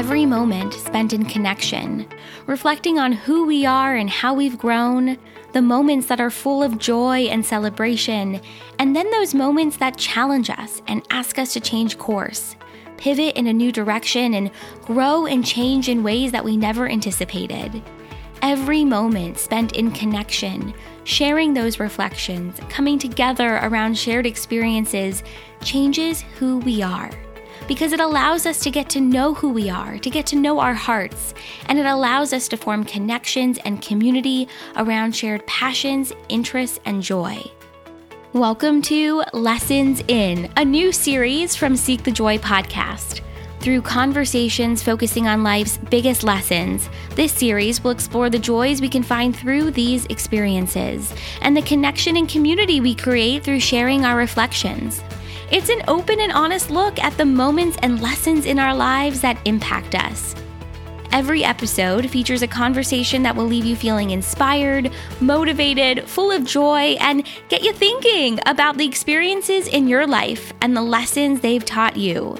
every 0.00 0.24
moment 0.24 0.72
spent 0.72 1.12
in 1.12 1.26
connection, 1.26 2.06
reflecting 2.46 2.98
on 2.98 3.12
who 3.12 3.44
we 3.44 3.66
are 3.66 3.96
and 3.96 4.08
how 4.08 4.32
we've 4.32 4.56
grown, 4.56 5.18
the 5.52 5.60
moments 5.60 6.06
that 6.06 6.22
are 6.22 6.30
full 6.30 6.62
of 6.62 6.78
joy 6.78 7.24
and 7.24 7.44
celebration, 7.44 8.40
and 8.78 8.96
then 8.96 9.10
those 9.10 9.34
moments 9.34 9.76
that 9.76 9.98
challenge 9.98 10.48
us 10.48 10.80
and 10.86 11.06
ask 11.10 11.38
us 11.38 11.52
to 11.52 11.60
change 11.60 11.98
course, 11.98 12.56
pivot 12.96 13.36
in 13.36 13.46
a 13.46 13.52
new 13.52 13.70
direction, 13.70 14.32
and 14.32 14.50
grow 14.80 15.26
and 15.26 15.44
change 15.44 15.86
in 15.90 16.02
ways 16.02 16.32
that 16.32 16.46
we 16.46 16.56
never 16.56 16.88
anticipated. 16.88 17.82
Every 18.40 18.86
moment 18.86 19.36
spent 19.36 19.72
in 19.76 19.90
connection, 19.90 20.72
sharing 21.04 21.52
those 21.52 21.78
reflections, 21.78 22.58
coming 22.70 22.98
together 22.98 23.56
around 23.56 23.98
shared 23.98 24.24
experiences, 24.24 25.22
changes 25.62 26.22
who 26.38 26.56
we 26.60 26.82
are 26.82 27.10
because 27.66 27.92
it 27.92 28.00
allows 28.00 28.46
us 28.46 28.60
to 28.60 28.70
get 28.70 28.88
to 28.90 29.00
know 29.00 29.34
who 29.34 29.50
we 29.50 29.70
are, 29.70 29.98
to 29.98 30.10
get 30.10 30.26
to 30.26 30.36
know 30.36 30.60
our 30.60 30.74
hearts, 30.74 31.34
and 31.66 31.78
it 31.78 31.86
allows 31.86 32.32
us 32.32 32.48
to 32.48 32.56
form 32.56 32.84
connections 32.84 33.58
and 33.64 33.82
community 33.82 34.48
around 34.76 35.14
shared 35.14 35.46
passions, 35.46 36.12
interests, 36.28 36.80
and 36.84 37.02
joy. 37.02 37.40
Welcome 38.32 38.80
to 38.82 39.24
Lessons 39.32 40.02
in, 40.08 40.50
a 40.56 40.64
new 40.64 40.92
series 40.92 41.56
from 41.56 41.76
Seek 41.76 42.04
the 42.04 42.12
Joy 42.12 42.38
podcast. 42.38 43.22
Through 43.60 43.82
conversations 43.82 44.82
focusing 44.82 45.28
on 45.28 45.42
life's 45.42 45.76
biggest 45.76 46.22
lessons, 46.22 46.88
this 47.14 47.30
series 47.30 47.84
will 47.84 47.90
explore 47.90 48.30
the 48.30 48.38
joys 48.38 48.80
we 48.80 48.88
can 48.88 49.02
find 49.02 49.36
through 49.36 49.72
these 49.72 50.06
experiences 50.06 51.12
and 51.42 51.54
the 51.54 51.60
connection 51.62 52.16
and 52.16 52.26
community 52.26 52.80
we 52.80 52.94
create 52.94 53.44
through 53.44 53.60
sharing 53.60 54.06
our 54.06 54.16
reflections. 54.16 55.02
It's 55.50 55.68
an 55.68 55.82
open 55.88 56.20
and 56.20 56.30
honest 56.30 56.70
look 56.70 57.00
at 57.00 57.16
the 57.16 57.24
moments 57.24 57.76
and 57.82 58.00
lessons 58.00 58.46
in 58.46 58.60
our 58.60 58.72
lives 58.72 59.20
that 59.22 59.36
impact 59.44 59.96
us. 59.96 60.36
Every 61.10 61.42
episode 61.42 62.08
features 62.08 62.42
a 62.42 62.46
conversation 62.46 63.24
that 63.24 63.34
will 63.34 63.46
leave 63.46 63.64
you 63.64 63.74
feeling 63.74 64.10
inspired, 64.10 64.92
motivated, 65.20 66.08
full 66.08 66.30
of 66.30 66.44
joy, 66.44 66.96
and 67.00 67.26
get 67.48 67.64
you 67.64 67.72
thinking 67.72 68.38
about 68.46 68.78
the 68.78 68.86
experiences 68.86 69.66
in 69.66 69.88
your 69.88 70.06
life 70.06 70.52
and 70.60 70.76
the 70.76 70.82
lessons 70.82 71.40
they've 71.40 71.64
taught 71.64 71.96
you. 71.96 72.36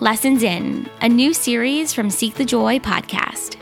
Lessons 0.00 0.42
In, 0.42 0.88
a 1.02 1.08
new 1.10 1.34
series 1.34 1.92
from 1.92 2.08
Seek 2.08 2.36
the 2.36 2.46
Joy 2.46 2.78
podcast. 2.78 3.56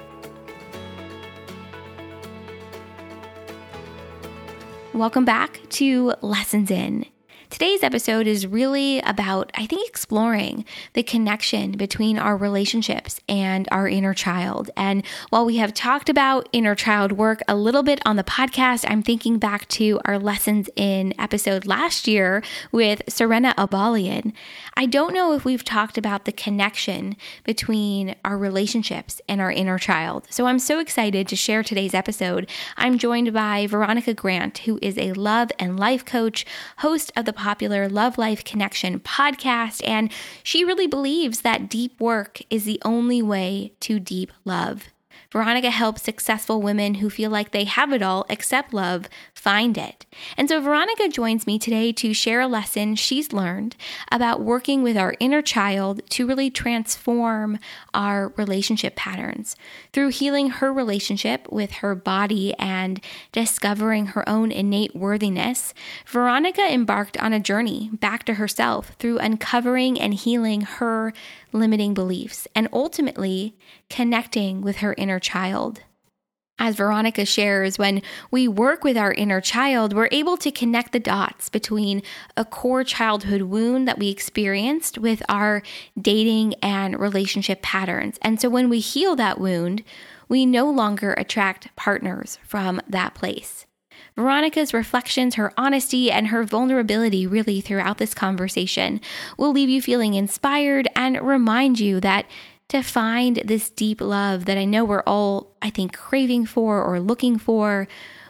Welcome 4.95 5.25
back 5.25 5.61
to 5.71 6.15
Lessons 6.23 6.71
In. 6.71 7.12
Today's 7.53 7.83
episode 7.83 8.27
is 8.27 8.47
really 8.47 9.01
about, 9.01 9.53
I 9.55 9.67
think, 9.67 9.87
exploring 9.87 10.65
the 10.95 11.03
connection 11.03 11.73
between 11.73 12.19
our 12.19 12.35
relationships 12.35 13.21
and 13.29 13.69
our 13.71 13.87
inner 13.87 14.15
child. 14.15 14.71
And 14.75 15.05
while 15.29 15.45
we 15.45 15.59
have 15.59 15.75
talked 15.75 16.09
about 16.09 16.49
inner 16.53 16.75
child 16.75 17.13
work 17.13 17.43
a 17.47 17.55
little 17.55 17.83
bit 17.83 18.01
on 18.07 18.17
the 18.17 18.25
podcast, 18.25 18.87
I'm 18.89 19.03
thinking 19.03 19.39
back 19.39 19.69
to 19.69 20.01
our 20.07 20.19
lessons 20.19 20.71
in 20.77 21.13
episode 21.21 21.67
last 21.67 22.09
year 22.09 22.43
with 22.73 23.03
Serena 23.07 23.53
Abalian. 23.59 24.33
I 24.75 24.87
don't 24.87 25.13
know 25.13 25.35
if 25.35 25.45
we've 25.45 25.63
talked 25.63 25.99
about 25.99 26.25
the 26.25 26.33
connection 26.33 27.17
between 27.45 28.17
our 28.25 28.39
relationships 28.39 29.21
and 29.29 29.43
our 29.43 29.53
inner 29.53 29.79
child. 29.79 30.27
So 30.31 30.47
I'm 30.47 30.59
so 30.59 30.79
excited 30.79 31.29
to 31.29 31.37
share 31.37 31.63
today's 31.63 31.93
episode. 31.93 32.49
I'm 32.79 32.97
joined 32.97 33.35
by 33.35 33.67
Veronica 33.67 34.15
Grant, 34.15 34.57
who 34.59 34.79
is 34.81 34.97
a 34.97 35.13
love 35.13 35.51
and 35.59 35.79
life 35.79 36.07
coach, 36.07 36.47
host 36.79 37.13
of 37.15 37.27
the 37.27 37.42
popular 37.43 37.89
Love 37.89 38.19
Life 38.19 38.45
Connection 38.45 39.01
podcast, 39.01 39.83
and 39.85 40.13
she 40.45 40.65
really 40.65 40.87
believes 40.87 41.41
that 41.41 41.69
deep 41.69 42.01
work 42.01 42.41
is 42.51 42.65
the 42.65 42.81
only 42.85 43.21
way 43.21 43.73
to 43.81 43.99
deep 43.99 44.31
love. 44.45 44.85
Veronica 45.33 45.71
helps 45.71 46.03
successful 46.03 46.61
women 46.61 46.97
who 46.97 47.09
feel 47.09 47.31
like 47.31 47.51
they 47.51 47.65
have 47.65 47.91
it 47.91 48.03
all 48.03 48.27
except 48.29 48.75
love 48.75 49.09
find 49.35 49.79
it. 49.79 50.05
And 50.37 50.49
so 50.49 50.61
Veronica 50.61 51.09
joins 51.09 51.47
me 51.47 51.59
today 51.59 51.91
to 51.93 52.13
share 52.13 52.43
a 52.43 52.47
lesson 52.47 52.95
she's 52.95 53.33
learned 53.33 53.75
about 54.13 54.43
working 54.43 54.83
with 54.83 54.97
our 54.97 55.15
inner 55.19 55.41
child 55.41 56.03
to 56.11 56.27
really 56.27 56.51
transform 56.51 57.59
our 57.95 58.29
relationship 58.37 58.95
patterns. 58.95 59.57
Through 59.93 60.11
healing 60.11 60.51
her 60.51 60.71
relationship 60.71 61.51
with 61.51 61.73
her 61.73 61.95
body 61.95 62.55
and 62.59 63.01
discovering 63.33 64.09
her 64.09 64.29
own 64.29 64.53
innate 64.53 64.95
worthiness, 64.95 65.73
Veronica 66.07 66.63
embarked 66.71 67.17
on 67.17 67.33
a 67.33 67.41
journey 67.41 67.91
back 67.95 68.25
to 68.25 68.35
herself 68.35 68.93
through 68.99 69.19
uncovering 69.19 69.99
and 69.99 70.13
healing 70.13 70.61
her 70.61 71.15
limiting 71.53 71.95
beliefs 71.95 72.49
and 72.55 72.69
ultimately 72.73 73.57
connecting 73.89 74.61
with 74.61 74.79
her 74.79 74.95
inner 74.97 75.19
child. 75.19 75.81
As 76.59 76.77
Veronica 76.77 77.25
shares, 77.25 77.79
when 77.79 78.03
we 78.31 78.47
work 78.47 78.85
with 78.85 78.97
our 78.97 79.13
inner 79.13 79.41
child, 79.41 79.93
we're 79.93 80.09
able 80.13 80.37
to 80.37 80.53
connect 80.53 80.93
the 80.93 81.01
dots 81.01 81.49
between 81.49 82.03
a 82.37 82.45
core 82.45 82.85
childhood 82.85 83.43
wound 83.43 83.89
that 83.89 83.99
we 83.99 84.11
experienced 84.11 84.97
with 84.99 85.23
our 85.29 85.63
dating 86.01 86.55
and 86.63 87.01
relationship 87.01 87.63
patterns. 87.63 88.19
And 88.23 88.41
so 88.41 88.49
when 88.49 88.69
we 88.69 88.79
heal 88.81 89.17
that 89.17 89.41
wound, 89.41 89.83
we 90.29 90.47
no 90.47 90.71
longer 90.71 91.15
attract 91.15 91.75
partners 91.75 92.39
from 92.45 92.81
that 92.89 93.15
place. 93.15 93.67
Veronica's 94.17 94.75
reflections, 94.75 95.37
her 95.37 95.53
honesty, 95.57 96.11
and 96.11 96.29
her 96.29 96.45
vulnerability 96.45 97.27
really 97.27 97.61
throughout 97.61 97.99
this 97.99 98.15
conversation 98.15 99.01
will 99.39 99.53
leave 99.53 99.69
you 99.69 99.81
feeling 99.81 100.15
inspired 100.15 100.89
and 100.95 101.21
remind 101.21 101.81
you 101.81 102.01
that 102.01 102.27
to 102.69 102.83
find 102.83 103.37
this 103.45 103.71
deep 103.71 104.01
love 104.01 104.47
that 104.47 104.59
I 104.59 104.65
know 104.65 104.85
we're 104.85 105.03
all, 105.07 105.55
I 105.61 105.71
think, 105.71 105.97
craving 105.97 106.47
for 106.47 106.83
or 106.83 107.01
looking 107.01 107.39
for, 107.39 107.87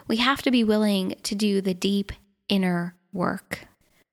we 0.08 0.16
have 0.16 0.42
to 0.42 0.50
be 0.50 0.64
willing 0.64 1.14
to 1.22 1.34
do 1.34 1.60
the 1.60 1.74
deep 1.74 2.12
inner 2.48 2.96
work. 3.12 3.66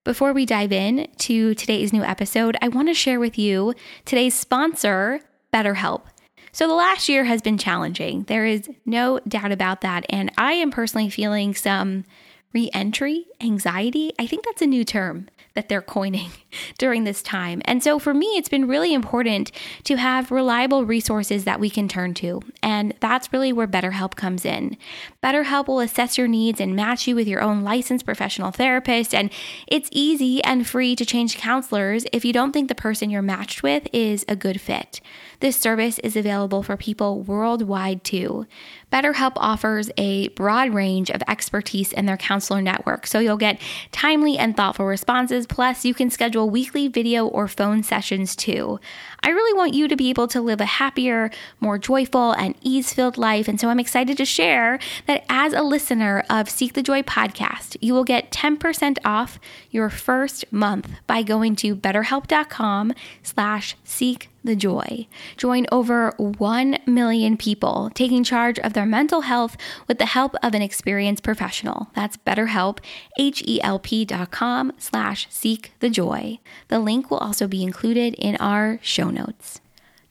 Before 0.04 0.34
we 0.34 0.46
dive 0.46 0.72
in 0.72 1.08
to 1.20 1.54
today's 1.56 1.92
new 1.92 2.04
episode, 2.04 2.58
I 2.62 2.68
want 2.68 2.88
to 2.90 2.94
share 2.94 3.20
with 3.20 3.38
you 3.38 3.74
today's 4.06 4.34
sponsor, 4.34 5.20
BetterHelp. 5.54 6.04
So, 6.52 6.68
the 6.68 6.74
last 6.74 7.10
year 7.10 7.24
has 7.26 7.42
been 7.42 7.58
challenging. 7.58 8.24
There 8.24 8.46
is 8.46 8.70
no 8.86 9.20
doubt 9.28 9.52
about 9.52 9.82
that. 9.82 10.06
And 10.10 10.32
I 10.38 10.54
am 10.54 10.72
personally 10.72 11.10
feeling 11.10 11.54
some 11.54 12.06
re 12.54 12.70
entry 12.74 13.26
anxiety. 13.42 14.12
I 14.20 14.26
think 14.26 14.46
that's 14.46 14.62
a 14.62 14.68
new 14.68 14.84
term 14.84 15.28
that 15.56 15.68
they're 15.68 15.82
coining 15.82 16.32
during 16.78 17.04
this 17.04 17.22
time. 17.22 17.62
And 17.66 17.84
so 17.84 18.00
for 18.00 18.14
me, 18.14 18.28
it's 18.38 18.50
been 18.50 18.68
really 18.68 18.94
important 18.94 19.52
to 19.84 19.96
have 19.98 20.32
reliable 20.32 20.86
resources 20.86 21.44
that 21.44 21.60
we 21.60 21.70
can 21.70 21.88
turn 21.88 22.14
to. 22.16 22.42
And 22.62 22.94
that's 23.00 23.34
really 23.34 23.52
where 23.52 23.68
BetterHelp 23.68 24.16
comes 24.16 24.46
in. 24.46 24.78
BetterHelp 25.24 25.68
will 25.68 25.80
assess 25.80 26.18
your 26.18 26.28
needs 26.28 26.62
and 26.62 26.76
match 26.76 27.08
you 27.08 27.16
with 27.16 27.28
your 27.28 27.42
own 27.42 27.62
licensed 27.62 28.06
professional 28.06 28.52
therapist. 28.52 29.14
And 29.14 29.32
it's 29.68 29.90
easy 29.92 30.44
and 30.44 30.68
free 30.68 30.96
to 30.96 31.06
change 31.06 31.38
counselors 31.38 32.06
if 32.14 32.24
you 32.24 32.34
don't 32.34 32.52
think 32.52 32.68
the 32.68 32.76
person 32.76 33.10
you're 33.10 33.22
matched 33.22 33.64
with 33.64 33.88
is 33.92 34.26
a 34.28 34.36
good 34.36 34.62
fit. 34.62 35.02
This 35.40 35.58
service 35.58 36.00
is 36.00 36.16
available 36.16 36.64
for 36.64 36.76
people 36.78 37.22
worldwide 37.22 38.04
too. 38.04 38.46
BetterHelp 38.92 39.34
offers 39.38 39.90
a 39.98 40.28
broad 40.30 40.74
range 40.74 41.10
of 41.10 41.24
expertise 41.28 41.94
in 41.94 42.06
their 42.06 42.18
counselor 42.40 42.62
network, 42.62 43.06
so 43.06 43.20
you'll 43.20 43.36
get 43.36 43.60
timely 43.92 44.38
and 44.38 44.56
thoughtful 44.56 44.86
responses. 44.86 45.46
Plus, 45.46 45.84
you 45.84 45.94
can 45.94 46.10
schedule 46.10 46.50
weekly 46.50 46.88
video 46.88 47.28
or 47.28 47.50
phone 47.50 47.84
sessions 47.84 48.34
too. 48.34 48.80
I 49.22 49.30
really 49.30 49.58
want 49.58 49.74
you 49.74 49.90
to 49.90 49.98
be 49.98 50.10
able 50.10 50.30
to 50.30 50.40
live 50.40 50.62
a 50.62 50.66
happier, 50.66 51.32
more 51.60 51.78
joyful, 51.78 52.32
and 52.32 52.56
ease 52.62 52.94
filled 52.94 53.18
life. 53.18 53.50
And 53.50 53.60
so 53.60 53.68
I'm 53.68 53.80
excited 53.80 54.16
to 54.18 54.24
share 54.24 54.80
that 55.06 55.26
as 55.28 55.52
a 55.52 55.64
listener 55.64 56.24
of 56.30 56.50
Seek 56.50 56.74
the 56.74 56.82
Joy 56.82 57.02
podcast, 57.02 57.76
you 57.82 57.94
will 57.94 58.06
get 58.06 58.32
10% 58.32 58.98
off 59.04 59.38
your 59.70 59.90
first 59.90 60.46
month 60.50 60.90
by 61.08 61.22
going 61.24 61.58
to 61.58 61.76
betterhelp.com 61.76 62.94
slash 63.22 63.76
seek 63.84 64.30
the 64.44 64.56
joy. 64.56 65.08
Join 65.38 65.66
over 65.72 66.14
1 66.18 66.80
million 66.86 67.38
people 67.38 67.92
taking 67.94 68.24
charge 68.24 68.60
of 68.60 68.74
their 68.74 68.86
mental 68.86 69.22
health 69.22 69.58
with 69.88 69.98
the 69.98 70.06
help 70.06 70.36
of 70.42 70.54
an 70.54 70.62
experienced 70.62 71.24
professional. 71.24 71.88
That's 71.96 72.18
betterhelp, 72.18 72.80
H-E-L-P 73.18 74.06
dot 74.06 74.32
com 74.32 74.74
slash 74.78 75.28
seek 75.30 75.74
the 75.80 75.90
joy. 75.90 76.40
The 76.68 76.80
link 76.80 77.10
will 77.10 77.18
also 77.18 77.48
be 77.48 77.64
included 77.64 78.14
in 78.16 78.36
our 78.38 78.80
show 78.82 79.10
notes. 79.10 79.62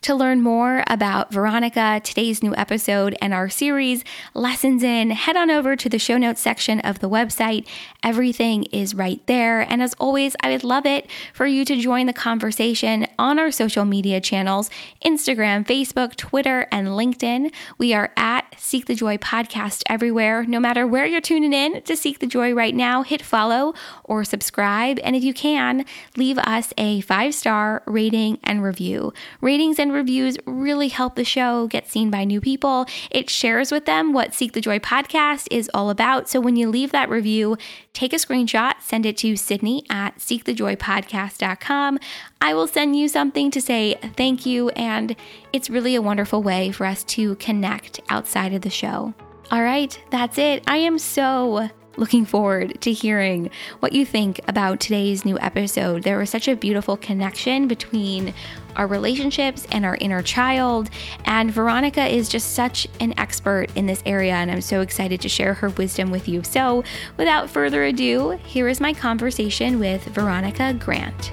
To 0.03 0.15
learn 0.15 0.43
more 0.43 0.85
about 0.87 1.33
Veronica, 1.33 2.01
today's 2.05 2.41
new 2.41 2.55
episode, 2.55 3.17
and 3.21 3.35
our 3.35 3.49
series, 3.49 4.05
Lessons 4.33 4.85
In, 4.85 5.11
head 5.11 5.37
on 5.37 5.51
over 5.51 5.75
to 5.75 5.89
the 5.89 5.99
show 5.99 6.17
notes 6.17 6.41
section 6.41 6.79
of 6.81 7.01
the 7.01 7.11
website. 7.11 7.67
Everything 8.05 8.63
is 8.67 8.95
right 8.95 9.21
there. 9.27 9.61
And 9.61 9.83
as 9.83 9.95
always, 9.95 10.37
I 10.41 10.51
would 10.53 10.63
love 10.63 10.87
it 10.87 11.11
for 11.35 11.47
you 11.47 11.65
to 11.65 11.77
join 11.77 12.07
the 12.07 12.13
conversation 12.13 13.09
on 13.19 13.41
our 13.41 13.51
social 13.51 13.85
media 13.85 14.21
channels 14.21 14.71
Instagram, 15.05 15.67
Facebook, 15.67 16.15
Twitter, 16.15 16.69
and 16.71 16.89
LinkedIn. 16.89 17.53
We 17.77 17.93
are 17.93 18.13
at 18.17 18.48
Seek 18.59 18.87
the 18.87 18.95
Joy 18.95 19.17
podcast 19.17 19.83
everywhere. 19.87 20.45
No 20.45 20.61
matter 20.61 20.87
where 20.87 21.07
you're 21.07 21.21
tuning 21.21 21.53
in 21.53 21.83
to 21.83 21.97
Seek 21.97 22.19
the 22.19 22.27
Joy 22.27 22.53
right 22.53 22.75
now, 22.75 23.03
hit 23.03 23.23
follow 23.23 23.75
or 24.05 24.25
subscribe. 24.25 24.99
And 25.03 25.17
if 25.17 25.25
you 25.25 25.33
can, 25.33 25.85
leave 26.17 26.39
us 26.39 26.73
a 26.77 27.01
five 27.03 27.35
star 27.35 27.83
rating 27.87 28.39
and 28.45 28.63
review. 28.63 29.13
Ratings 29.41 29.79
and 29.79 29.93
reviews 29.93 30.37
really 30.47 30.89
help 30.89 31.15
the 31.15 31.25
show 31.25 31.67
get 31.67 31.89
seen 31.89 32.11
by 32.11 32.25
new 32.25 32.41
people. 32.41 32.87
It 33.11 33.31
shares 33.31 33.71
with 33.71 33.87
them 33.87 34.13
what 34.13 34.35
Seek 34.35 34.53
the 34.53 34.61
Joy 34.61 34.79
podcast 34.79 35.49
is 35.51 35.71
all 35.73 35.91
about. 35.91 36.29
So 36.29 36.41
when 36.41 36.57
you 36.57 36.69
leave 36.69 36.93
that 36.93 37.09
review, 37.09 37.57
take 37.93 38.13
a 38.13 38.17
screenshot, 38.17 38.75
send 38.81 39.07
it 39.07 39.17
to 39.19 39.37
Sydney 39.37 39.85
at 39.91 40.19
seekthejoypodcast.com. 40.19 41.99
I 42.41 42.55
will 42.55 42.67
send 42.67 42.97
you 42.97 43.09
something 43.09 43.51
to 43.51 43.61
say 43.61 43.99
thank 44.17 44.47
you, 44.47 44.69
and 44.71 45.17
it's 45.53 45.69
really 45.69 45.95
a 45.95 46.03
wonderful 46.03 46.43
way 46.43 46.71
for 46.71 46.87
us 46.87 47.05
to 47.05 47.35
connect 47.37 48.01
outside 48.09 48.55
of 48.55 48.63
the 48.63 48.71
show. 48.71 49.13
All 49.51 49.63
right, 49.63 49.99
that's 50.11 50.39
it. 50.39 50.63
I 50.67 50.77
am 50.77 50.99
so 50.99 51.69
looking 51.97 52.25
forward 52.25 52.81
to 52.81 52.93
hearing 52.93 53.51
what 53.81 53.93
you 53.93 54.07
think 54.07 54.41
about 54.47 54.79
today's 54.79 55.25
new 55.25 55.39
episode. 55.41 56.05
There 56.05 56.19
was 56.19 56.31
such 56.31 56.47
a 56.47 56.55
beautiful 56.55 56.97
connection 56.97 57.67
between 57.67 58.33
our 58.77 58.87
relationships 58.87 59.67
and 59.73 59.85
our 59.85 59.97
inner 60.01 60.23
child. 60.23 60.91
And 61.25 61.51
Veronica 61.51 62.07
is 62.07 62.29
just 62.29 62.53
such 62.55 62.87
an 63.01 63.15
expert 63.19 63.67
in 63.75 63.87
this 63.87 64.03
area, 64.07 64.35
and 64.35 64.51
I'm 64.51 64.61
so 64.61 64.81
excited 64.81 65.21
to 65.23 65.29
share 65.29 65.55
her 65.55 65.71
wisdom 65.71 66.11
with 66.11 66.29
you. 66.29 66.45
So, 66.45 66.85
without 67.17 67.51
further 67.51 67.85
ado, 67.85 68.39
here 68.45 68.69
is 68.69 68.81
my 68.81 68.93
conversation 68.93 69.81
with 69.81 70.05
Veronica 70.05 70.75
Grant. 70.75 71.33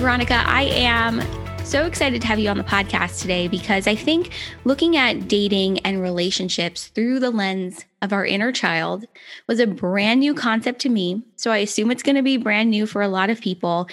Veronica, 0.00 0.42
I 0.46 0.62
am 0.62 1.20
so 1.62 1.84
excited 1.84 2.22
to 2.22 2.26
have 2.26 2.38
you 2.38 2.48
on 2.48 2.56
the 2.56 2.64
podcast 2.64 3.20
today 3.20 3.48
because 3.48 3.86
I 3.86 3.94
think 3.94 4.30
looking 4.64 4.96
at 4.96 5.28
dating 5.28 5.80
and 5.80 6.00
relationships 6.00 6.86
through 6.86 7.20
the 7.20 7.28
lens 7.28 7.84
of 8.00 8.10
our 8.10 8.24
inner 8.24 8.50
child 8.50 9.04
was 9.46 9.60
a 9.60 9.66
brand 9.66 10.20
new 10.20 10.32
concept 10.32 10.80
to 10.80 10.88
me. 10.88 11.22
So 11.36 11.50
I 11.50 11.58
assume 11.58 11.90
it's 11.90 12.02
going 12.02 12.16
to 12.16 12.22
be 12.22 12.38
brand 12.38 12.70
new 12.70 12.86
for 12.86 13.02
a 13.02 13.08
lot 13.08 13.28
of 13.28 13.42
people. 13.42 13.88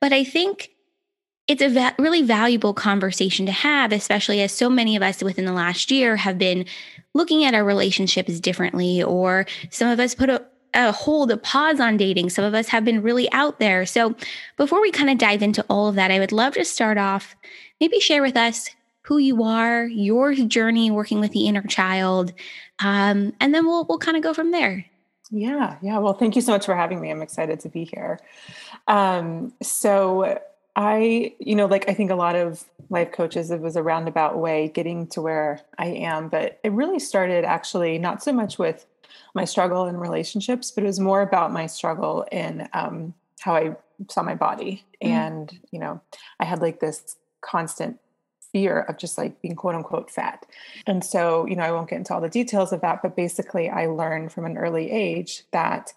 But 0.00 0.14
I 0.14 0.24
think 0.24 0.70
it's 1.46 1.60
a 1.60 1.68
va- 1.68 1.94
really 1.98 2.22
valuable 2.22 2.72
conversation 2.72 3.44
to 3.44 3.52
have, 3.52 3.92
especially 3.92 4.40
as 4.40 4.52
so 4.52 4.70
many 4.70 4.96
of 4.96 5.02
us 5.02 5.22
within 5.22 5.44
the 5.44 5.52
last 5.52 5.90
year 5.90 6.16
have 6.16 6.38
been 6.38 6.64
looking 7.12 7.44
at 7.44 7.52
our 7.52 7.64
relationships 7.64 8.40
differently, 8.40 9.02
or 9.02 9.44
some 9.68 9.90
of 9.90 10.00
us 10.00 10.14
put 10.14 10.30
a 10.30 10.42
a 10.74 10.92
hold, 10.92 11.30
a 11.30 11.36
pause 11.36 11.80
on 11.80 11.96
dating. 11.96 12.30
Some 12.30 12.44
of 12.44 12.54
us 12.54 12.68
have 12.68 12.84
been 12.84 13.02
really 13.02 13.30
out 13.32 13.58
there. 13.58 13.86
So, 13.86 14.14
before 14.56 14.80
we 14.80 14.90
kind 14.90 15.10
of 15.10 15.18
dive 15.18 15.42
into 15.42 15.64
all 15.68 15.88
of 15.88 15.94
that, 15.96 16.10
I 16.10 16.18
would 16.18 16.32
love 16.32 16.54
to 16.54 16.64
start 16.64 16.98
off, 16.98 17.34
maybe 17.80 18.00
share 18.00 18.22
with 18.22 18.36
us 18.36 18.70
who 19.02 19.18
you 19.18 19.42
are, 19.42 19.84
your 19.84 20.34
journey 20.34 20.90
working 20.90 21.20
with 21.20 21.32
the 21.32 21.46
inner 21.46 21.62
child, 21.62 22.32
um, 22.78 23.32
and 23.40 23.54
then 23.54 23.66
we'll 23.66 23.84
we'll 23.88 23.98
kind 23.98 24.16
of 24.16 24.22
go 24.22 24.34
from 24.34 24.50
there. 24.50 24.86
Yeah, 25.30 25.76
yeah. 25.80 25.98
Well, 25.98 26.14
thank 26.14 26.34
you 26.34 26.42
so 26.42 26.52
much 26.52 26.66
for 26.66 26.74
having 26.74 27.00
me. 27.00 27.10
I'm 27.10 27.22
excited 27.22 27.60
to 27.60 27.68
be 27.68 27.84
here. 27.84 28.18
Um, 28.88 29.52
so 29.62 30.40
I, 30.76 31.34
you 31.38 31.54
know, 31.54 31.66
like 31.66 31.88
I 31.88 31.94
think 31.94 32.10
a 32.10 32.16
lot 32.16 32.36
of 32.36 32.64
life 32.88 33.12
coaches, 33.12 33.50
it 33.50 33.60
was 33.60 33.76
a 33.76 33.82
roundabout 33.82 34.38
way 34.38 34.68
getting 34.68 35.06
to 35.08 35.20
where 35.20 35.60
I 35.78 35.86
am, 35.86 36.28
but 36.28 36.58
it 36.64 36.72
really 36.72 36.98
started 36.98 37.44
actually 37.44 37.98
not 37.98 38.22
so 38.22 38.32
much 38.32 38.58
with 38.58 38.86
my 39.34 39.44
struggle 39.44 39.86
in 39.86 39.96
relationships, 39.96 40.70
but 40.70 40.84
it 40.84 40.86
was 40.86 41.00
more 41.00 41.22
about 41.22 41.52
my 41.52 41.66
struggle 41.66 42.26
in 42.32 42.68
um, 42.72 43.14
how 43.40 43.54
I 43.54 43.76
saw 44.08 44.22
my 44.22 44.34
body. 44.34 44.84
Mm. 45.02 45.08
And, 45.08 45.58
you 45.70 45.78
know, 45.78 46.00
I 46.38 46.44
had 46.44 46.60
like 46.60 46.80
this 46.80 47.16
constant 47.40 47.98
fear 48.52 48.80
of 48.80 48.98
just 48.98 49.16
like 49.16 49.40
being 49.40 49.54
quote 49.54 49.74
unquote 49.74 50.10
fat. 50.10 50.44
And 50.86 51.04
so, 51.04 51.46
you 51.46 51.56
know, 51.56 51.62
I 51.62 51.72
won't 51.72 51.88
get 51.88 51.96
into 51.96 52.14
all 52.14 52.20
the 52.20 52.28
details 52.28 52.72
of 52.72 52.80
that, 52.80 53.02
but 53.02 53.16
basically, 53.16 53.68
I 53.68 53.86
learned 53.86 54.32
from 54.32 54.44
an 54.44 54.58
early 54.58 54.90
age 54.90 55.44
that 55.52 55.92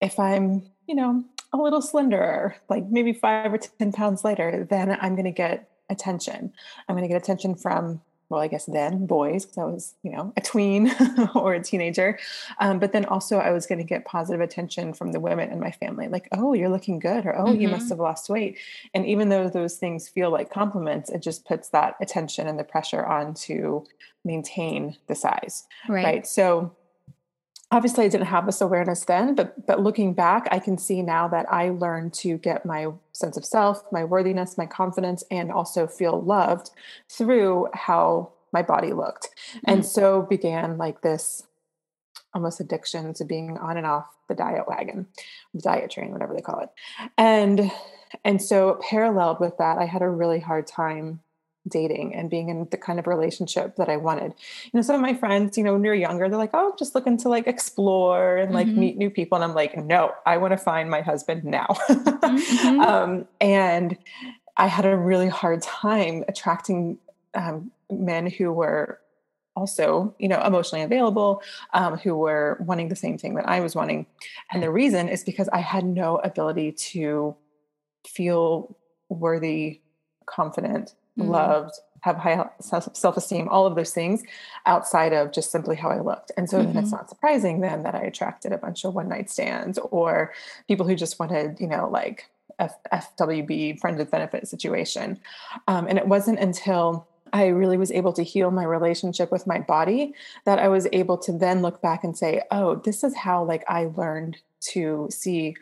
if 0.00 0.18
I'm, 0.18 0.64
you 0.86 0.94
know, 0.94 1.24
a 1.52 1.56
little 1.56 1.80
slenderer, 1.80 2.54
like 2.68 2.84
maybe 2.86 3.12
five 3.12 3.52
or 3.52 3.58
10 3.58 3.92
pounds 3.92 4.24
lighter, 4.24 4.66
then 4.68 4.96
I'm 5.00 5.14
going 5.14 5.24
to 5.24 5.30
get 5.30 5.70
attention. 5.88 6.52
I'm 6.88 6.96
going 6.96 7.08
to 7.08 7.12
get 7.12 7.22
attention 7.22 7.54
from 7.54 8.00
well, 8.34 8.42
I 8.42 8.48
guess 8.48 8.66
then 8.66 9.06
boys, 9.06 9.44
because 9.44 9.58
I 9.58 9.64
was, 9.64 9.94
you 10.02 10.10
know, 10.10 10.32
a 10.36 10.40
tween 10.40 10.92
or 11.36 11.54
a 11.54 11.62
teenager. 11.62 12.18
Um, 12.58 12.80
but 12.80 12.90
then 12.90 13.04
also 13.04 13.38
I 13.38 13.52
was 13.52 13.64
going 13.64 13.78
to 13.78 13.84
get 13.84 14.04
positive 14.04 14.40
attention 14.40 14.92
from 14.92 15.12
the 15.12 15.20
women 15.20 15.52
in 15.52 15.60
my 15.60 15.70
family, 15.70 16.08
like, 16.08 16.28
oh, 16.32 16.52
you're 16.52 16.68
looking 16.68 16.98
good, 16.98 17.26
or 17.26 17.38
oh, 17.38 17.44
mm-hmm. 17.44 17.60
you 17.60 17.68
must 17.68 17.84
mm-hmm. 17.84 17.90
have 17.90 18.00
lost 18.00 18.28
weight. 18.28 18.58
And 18.92 19.06
even 19.06 19.28
though 19.28 19.48
those 19.48 19.76
things 19.76 20.08
feel 20.08 20.30
like 20.30 20.50
compliments, 20.50 21.10
it 21.10 21.22
just 21.22 21.44
puts 21.44 21.68
that 21.68 21.94
attention 22.00 22.48
and 22.48 22.58
the 22.58 22.64
pressure 22.64 23.06
on 23.06 23.34
to 23.34 23.86
maintain 24.24 24.96
the 25.06 25.14
size. 25.14 25.64
Right. 25.88 26.04
right? 26.04 26.26
So 26.26 26.74
obviously 27.70 28.04
I 28.04 28.08
didn't 28.08 28.26
have 28.26 28.46
this 28.46 28.60
awareness 28.60 29.04
then, 29.04 29.34
but 29.34 29.66
but 29.66 29.80
looking 29.80 30.14
back, 30.14 30.48
I 30.50 30.58
can 30.58 30.78
see 30.78 31.02
now 31.02 31.28
that 31.28 31.50
I 31.52 31.70
learned 31.70 32.14
to 32.14 32.38
get 32.38 32.64
my 32.66 32.88
sense 33.12 33.36
of 33.36 33.44
self, 33.44 33.84
my 33.90 34.04
worthiness, 34.04 34.58
my 34.58 34.66
confidence, 34.66 35.24
and 35.30 35.50
also 35.50 35.86
feel 35.86 36.20
loved 36.20 36.70
through 37.08 37.68
how 37.74 38.32
my 38.52 38.62
body 38.62 38.92
looked. 38.92 39.30
Mm-hmm. 39.30 39.58
And 39.66 39.86
so 39.86 40.22
began 40.22 40.78
like 40.78 41.02
this 41.02 41.44
almost 42.32 42.60
addiction 42.60 43.14
to 43.14 43.24
being 43.24 43.56
on 43.58 43.76
and 43.76 43.86
off 43.86 44.06
the 44.28 44.34
diet 44.34 44.66
wagon, 44.66 45.06
the 45.52 45.60
diet 45.60 45.90
train, 45.90 46.12
whatever 46.12 46.34
they 46.34 46.40
call 46.40 46.60
it. 46.60 46.70
And 47.18 47.70
and 48.24 48.40
so 48.40 48.80
paralleled 48.88 49.40
with 49.40 49.58
that, 49.58 49.78
I 49.78 49.86
had 49.86 50.02
a 50.02 50.08
really 50.08 50.40
hard 50.40 50.66
time 50.66 51.20
dating 51.68 52.14
and 52.14 52.28
being 52.28 52.48
in 52.48 52.68
the 52.70 52.76
kind 52.76 52.98
of 52.98 53.06
relationship 53.06 53.76
that 53.76 53.88
I 53.88 53.96
wanted. 53.96 54.34
You 54.64 54.70
know, 54.74 54.82
some 54.82 54.96
of 54.96 55.00
my 55.00 55.14
friends, 55.14 55.56
you 55.56 55.64
know, 55.64 55.72
when 55.72 55.82
we 55.82 55.88
are 55.88 55.94
younger, 55.94 56.28
they're 56.28 56.38
like, 56.38 56.50
oh, 56.52 56.72
I'm 56.72 56.78
just 56.78 56.94
looking 56.94 57.16
to 57.18 57.28
like 57.28 57.46
explore 57.46 58.36
and 58.36 58.52
like 58.52 58.66
mm-hmm. 58.66 58.80
meet 58.80 58.96
new 58.96 59.10
people. 59.10 59.36
And 59.36 59.44
I'm 59.44 59.54
like, 59.54 59.76
no, 59.76 60.12
I 60.26 60.36
want 60.36 60.52
to 60.52 60.58
find 60.58 60.90
my 60.90 61.00
husband 61.00 61.44
now. 61.44 61.66
mm-hmm. 61.88 62.80
um, 62.80 63.26
and 63.40 63.96
I 64.56 64.66
had 64.66 64.84
a 64.84 64.96
really 64.96 65.28
hard 65.28 65.62
time 65.62 66.24
attracting 66.28 66.98
um, 67.34 67.70
men 67.90 68.26
who 68.26 68.52
were 68.52 69.00
also, 69.56 70.14
you 70.18 70.28
know, 70.28 70.42
emotionally 70.42 70.84
available, 70.84 71.42
um, 71.72 71.96
who 71.96 72.16
were 72.16 72.58
wanting 72.60 72.88
the 72.88 72.96
same 72.96 73.18
thing 73.18 73.34
that 73.34 73.48
I 73.48 73.60
was 73.60 73.74
wanting. 73.74 74.06
And 74.52 74.62
the 74.62 74.70
reason 74.70 75.08
is 75.08 75.22
because 75.22 75.48
I 75.48 75.58
had 75.58 75.84
no 75.84 76.16
ability 76.16 76.72
to 76.72 77.36
feel 78.06 78.76
worthy, 79.08 79.80
confident, 80.26 80.94
mm-hmm. 81.18 81.30
loved, 81.30 81.74
have 82.00 82.16
high 82.16 82.48
self 82.60 83.16
esteem, 83.16 83.48
all 83.48 83.66
of 83.66 83.76
those 83.76 83.92
things 83.92 84.22
outside 84.66 85.12
of 85.12 85.32
just 85.32 85.50
simply 85.50 85.76
how 85.76 85.88
I 85.88 86.00
looked. 86.00 86.32
And 86.36 86.48
so 86.48 86.58
mm-hmm. 86.58 86.66
then 86.66 86.76
it's 86.76 86.88
mm-hmm. 86.88 86.96
not 86.96 87.08
surprising 87.08 87.60
then 87.60 87.82
that 87.84 87.94
I 87.94 88.02
attracted 88.02 88.52
a 88.52 88.58
bunch 88.58 88.84
of 88.84 88.94
one 88.94 89.08
night 89.08 89.30
stands 89.30 89.78
or 89.90 90.32
people 90.68 90.86
who 90.86 90.94
just 90.94 91.18
wanted, 91.18 91.58
you 91.60 91.66
know, 91.66 91.88
like 91.88 92.28
F- 92.58 92.78
FWB, 92.92 93.80
friend 93.80 93.96
with 93.96 94.10
benefit 94.10 94.46
situation. 94.48 95.18
Um, 95.66 95.86
and 95.88 95.98
it 95.98 96.06
wasn't 96.06 96.38
until 96.38 97.06
I 97.32 97.46
really 97.46 97.76
was 97.76 97.90
able 97.90 98.12
to 98.12 98.22
heal 98.22 98.50
my 98.50 98.64
relationship 98.64 99.32
with 99.32 99.46
my 99.46 99.58
body 99.58 100.14
that 100.44 100.58
I 100.58 100.68
was 100.68 100.86
able 100.92 101.18
to 101.18 101.32
then 101.32 101.62
look 101.62 101.82
back 101.82 102.04
and 102.04 102.16
say, 102.16 102.42
oh, 102.50 102.76
this 102.76 103.02
is 103.02 103.16
how 103.16 103.44
like 103.44 103.64
I 103.66 103.86
learned 103.96 104.38
to 104.72 105.08
see 105.10 105.56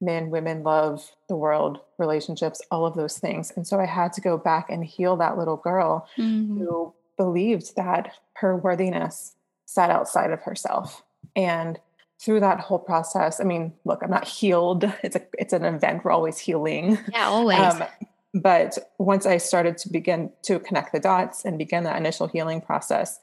men, 0.00 0.30
women, 0.30 0.62
love, 0.62 1.12
the 1.28 1.36
world, 1.36 1.78
relationships, 1.98 2.60
all 2.70 2.84
of 2.84 2.94
those 2.94 3.18
things. 3.18 3.52
And 3.56 3.66
so 3.66 3.80
I 3.80 3.86
had 3.86 4.12
to 4.14 4.20
go 4.20 4.36
back 4.36 4.68
and 4.68 4.84
heal 4.84 5.16
that 5.16 5.38
little 5.38 5.56
girl 5.56 6.08
mm-hmm. 6.18 6.58
who 6.58 6.94
believed 7.16 7.76
that 7.76 8.12
her 8.34 8.56
worthiness 8.56 9.34
sat 9.64 9.90
outside 9.90 10.30
of 10.30 10.42
herself. 10.42 11.02
And 11.34 11.78
through 12.20 12.40
that 12.40 12.60
whole 12.60 12.78
process, 12.78 13.40
I 13.40 13.44
mean, 13.44 13.72
look, 13.84 14.02
I'm 14.02 14.10
not 14.10 14.26
healed. 14.26 14.84
It's 15.02 15.16
a 15.16 15.22
it's 15.38 15.52
an 15.52 15.64
event. 15.64 16.04
We're 16.04 16.12
always 16.12 16.38
healing. 16.38 16.98
Yeah, 17.12 17.26
always. 17.26 17.58
Um, 17.58 17.84
but 18.34 18.78
once 18.98 19.24
I 19.26 19.38
started 19.38 19.78
to 19.78 19.88
begin 19.88 20.30
to 20.42 20.58
connect 20.58 20.92
the 20.92 21.00
dots 21.00 21.44
and 21.44 21.56
begin 21.58 21.84
that 21.84 21.96
initial 21.96 22.26
healing 22.26 22.60
process, 22.60 23.18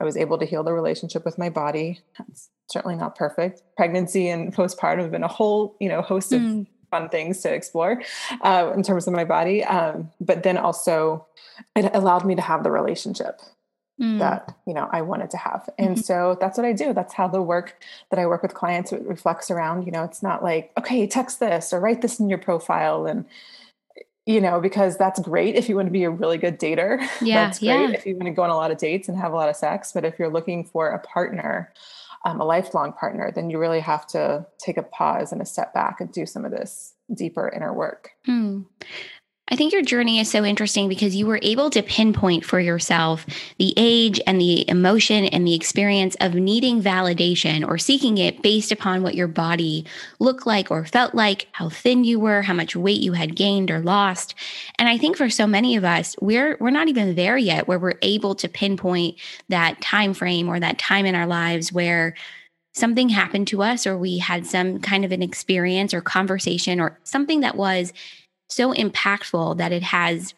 I 0.00 0.04
was 0.04 0.16
able 0.16 0.38
to 0.38 0.44
heal 0.44 0.62
the 0.62 0.72
relationship 0.72 1.24
with 1.24 1.38
my 1.38 1.50
body. 1.50 2.00
That's 2.18 2.50
certainly 2.68 2.96
not 2.96 3.14
perfect. 3.14 3.62
Pregnancy 3.76 4.28
and 4.28 4.54
postpartum 4.54 5.02
have 5.02 5.10
been 5.12 5.22
a 5.22 5.28
whole, 5.28 5.76
you 5.80 5.88
know, 5.88 6.02
host 6.02 6.32
of 6.32 6.40
mm. 6.40 6.66
fun 6.90 7.08
things 7.08 7.40
to 7.42 7.52
explore 7.52 8.02
uh, 8.42 8.72
in 8.74 8.82
terms 8.82 9.06
of 9.06 9.14
my 9.14 9.24
body. 9.24 9.62
Um, 9.64 10.10
but 10.20 10.42
then 10.42 10.58
also, 10.58 11.26
it 11.76 11.94
allowed 11.94 12.24
me 12.24 12.34
to 12.34 12.42
have 12.42 12.64
the 12.64 12.70
relationship 12.70 13.40
mm. 14.00 14.18
that 14.18 14.56
you 14.66 14.74
know 14.74 14.88
I 14.92 15.02
wanted 15.02 15.30
to 15.30 15.36
have, 15.36 15.68
and 15.78 15.90
mm-hmm. 15.90 16.00
so 16.00 16.36
that's 16.40 16.58
what 16.58 16.66
I 16.66 16.72
do. 16.72 16.92
That's 16.92 17.14
how 17.14 17.28
the 17.28 17.42
work 17.42 17.80
that 18.10 18.18
I 18.18 18.26
work 18.26 18.42
with 18.42 18.54
clients 18.54 18.92
reflects 18.92 19.50
around. 19.50 19.86
You 19.86 19.92
know, 19.92 20.04
it's 20.04 20.22
not 20.22 20.42
like 20.42 20.72
okay, 20.78 21.06
text 21.06 21.40
this 21.40 21.72
or 21.72 21.80
write 21.80 22.02
this 22.02 22.18
in 22.18 22.28
your 22.28 22.38
profile 22.38 23.06
and 23.06 23.24
you 24.26 24.40
know, 24.40 24.60
because 24.60 24.96
that's 24.96 25.20
great 25.20 25.54
if 25.54 25.68
you 25.68 25.76
want 25.76 25.86
to 25.86 25.92
be 25.92 26.04
a 26.04 26.10
really 26.10 26.38
good 26.38 26.58
dater. 26.58 26.98
Yeah. 27.20 27.46
that's 27.46 27.58
great 27.58 27.90
yeah. 27.90 27.90
if 27.90 28.06
you 28.06 28.14
want 28.16 28.26
to 28.26 28.32
go 28.32 28.42
on 28.42 28.50
a 28.50 28.56
lot 28.56 28.70
of 28.70 28.78
dates 28.78 29.08
and 29.08 29.16
have 29.18 29.32
a 29.32 29.36
lot 29.36 29.48
of 29.48 29.56
sex. 29.56 29.92
But 29.92 30.04
if 30.04 30.18
you're 30.18 30.30
looking 30.30 30.64
for 30.64 30.90
a 30.90 30.98
partner, 30.98 31.72
um, 32.24 32.40
a 32.40 32.44
lifelong 32.44 32.92
partner, 32.92 33.30
then 33.34 33.50
you 33.50 33.58
really 33.58 33.80
have 33.80 34.06
to 34.08 34.46
take 34.58 34.76
a 34.76 34.82
pause 34.82 35.32
and 35.32 35.42
a 35.42 35.44
step 35.44 35.74
back 35.74 36.00
and 36.00 36.10
do 36.10 36.26
some 36.26 36.44
of 36.44 36.50
this 36.50 36.94
deeper 37.14 37.48
inner 37.48 37.72
work. 37.72 38.10
Mm. 38.26 38.64
I 39.48 39.56
think 39.56 39.74
your 39.74 39.82
journey 39.82 40.20
is 40.20 40.30
so 40.30 40.42
interesting 40.42 40.88
because 40.88 41.14
you 41.14 41.26
were 41.26 41.38
able 41.42 41.68
to 41.68 41.82
pinpoint 41.82 42.46
for 42.46 42.58
yourself 42.58 43.26
the 43.58 43.74
age 43.76 44.18
and 44.26 44.40
the 44.40 44.66
emotion 44.70 45.26
and 45.26 45.46
the 45.46 45.54
experience 45.54 46.16
of 46.20 46.34
needing 46.34 46.82
validation 46.82 47.66
or 47.66 47.76
seeking 47.76 48.16
it 48.16 48.40
based 48.40 48.72
upon 48.72 49.02
what 49.02 49.14
your 49.14 49.28
body 49.28 49.84
looked 50.18 50.46
like 50.46 50.70
or 50.70 50.86
felt 50.86 51.14
like, 51.14 51.46
how 51.52 51.68
thin 51.68 52.04
you 52.04 52.18
were, 52.18 52.40
how 52.40 52.54
much 52.54 52.74
weight 52.74 53.02
you 53.02 53.12
had 53.12 53.36
gained 53.36 53.70
or 53.70 53.80
lost. 53.80 54.34
And 54.78 54.88
I 54.88 54.96
think 54.96 55.18
for 55.18 55.28
so 55.28 55.46
many 55.46 55.76
of 55.76 55.84
us, 55.84 56.16
we're 56.22 56.56
we're 56.58 56.70
not 56.70 56.88
even 56.88 57.14
there 57.14 57.36
yet 57.36 57.68
where 57.68 57.78
we're 57.78 57.98
able 58.00 58.34
to 58.36 58.48
pinpoint 58.48 59.18
that 59.50 59.78
time 59.82 60.14
frame 60.14 60.48
or 60.48 60.58
that 60.58 60.78
time 60.78 61.04
in 61.04 61.14
our 61.14 61.26
lives 61.26 61.70
where 61.70 62.14
something 62.72 63.10
happened 63.10 63.46
to 63.48 63.62
us 63.62 63.86
or 63.86 63.98
we 63.98 64.18
had 64.18 64.46
some 64.46 64.80
kind 64.80 65.04
of 65.04 65.12
an 65.12 65.22
experience 65.22 65.92
or 65.92 66.00
conversation 66.00 66.80
or 66.80 66.98
something 67.04 67.40
that 67.40 67.56
was 67.56 67.92
so 68.48 68.72
impactful 68.72 69.58
that 69.58 69.72
it 69.72 69.82
has 69.82 70.34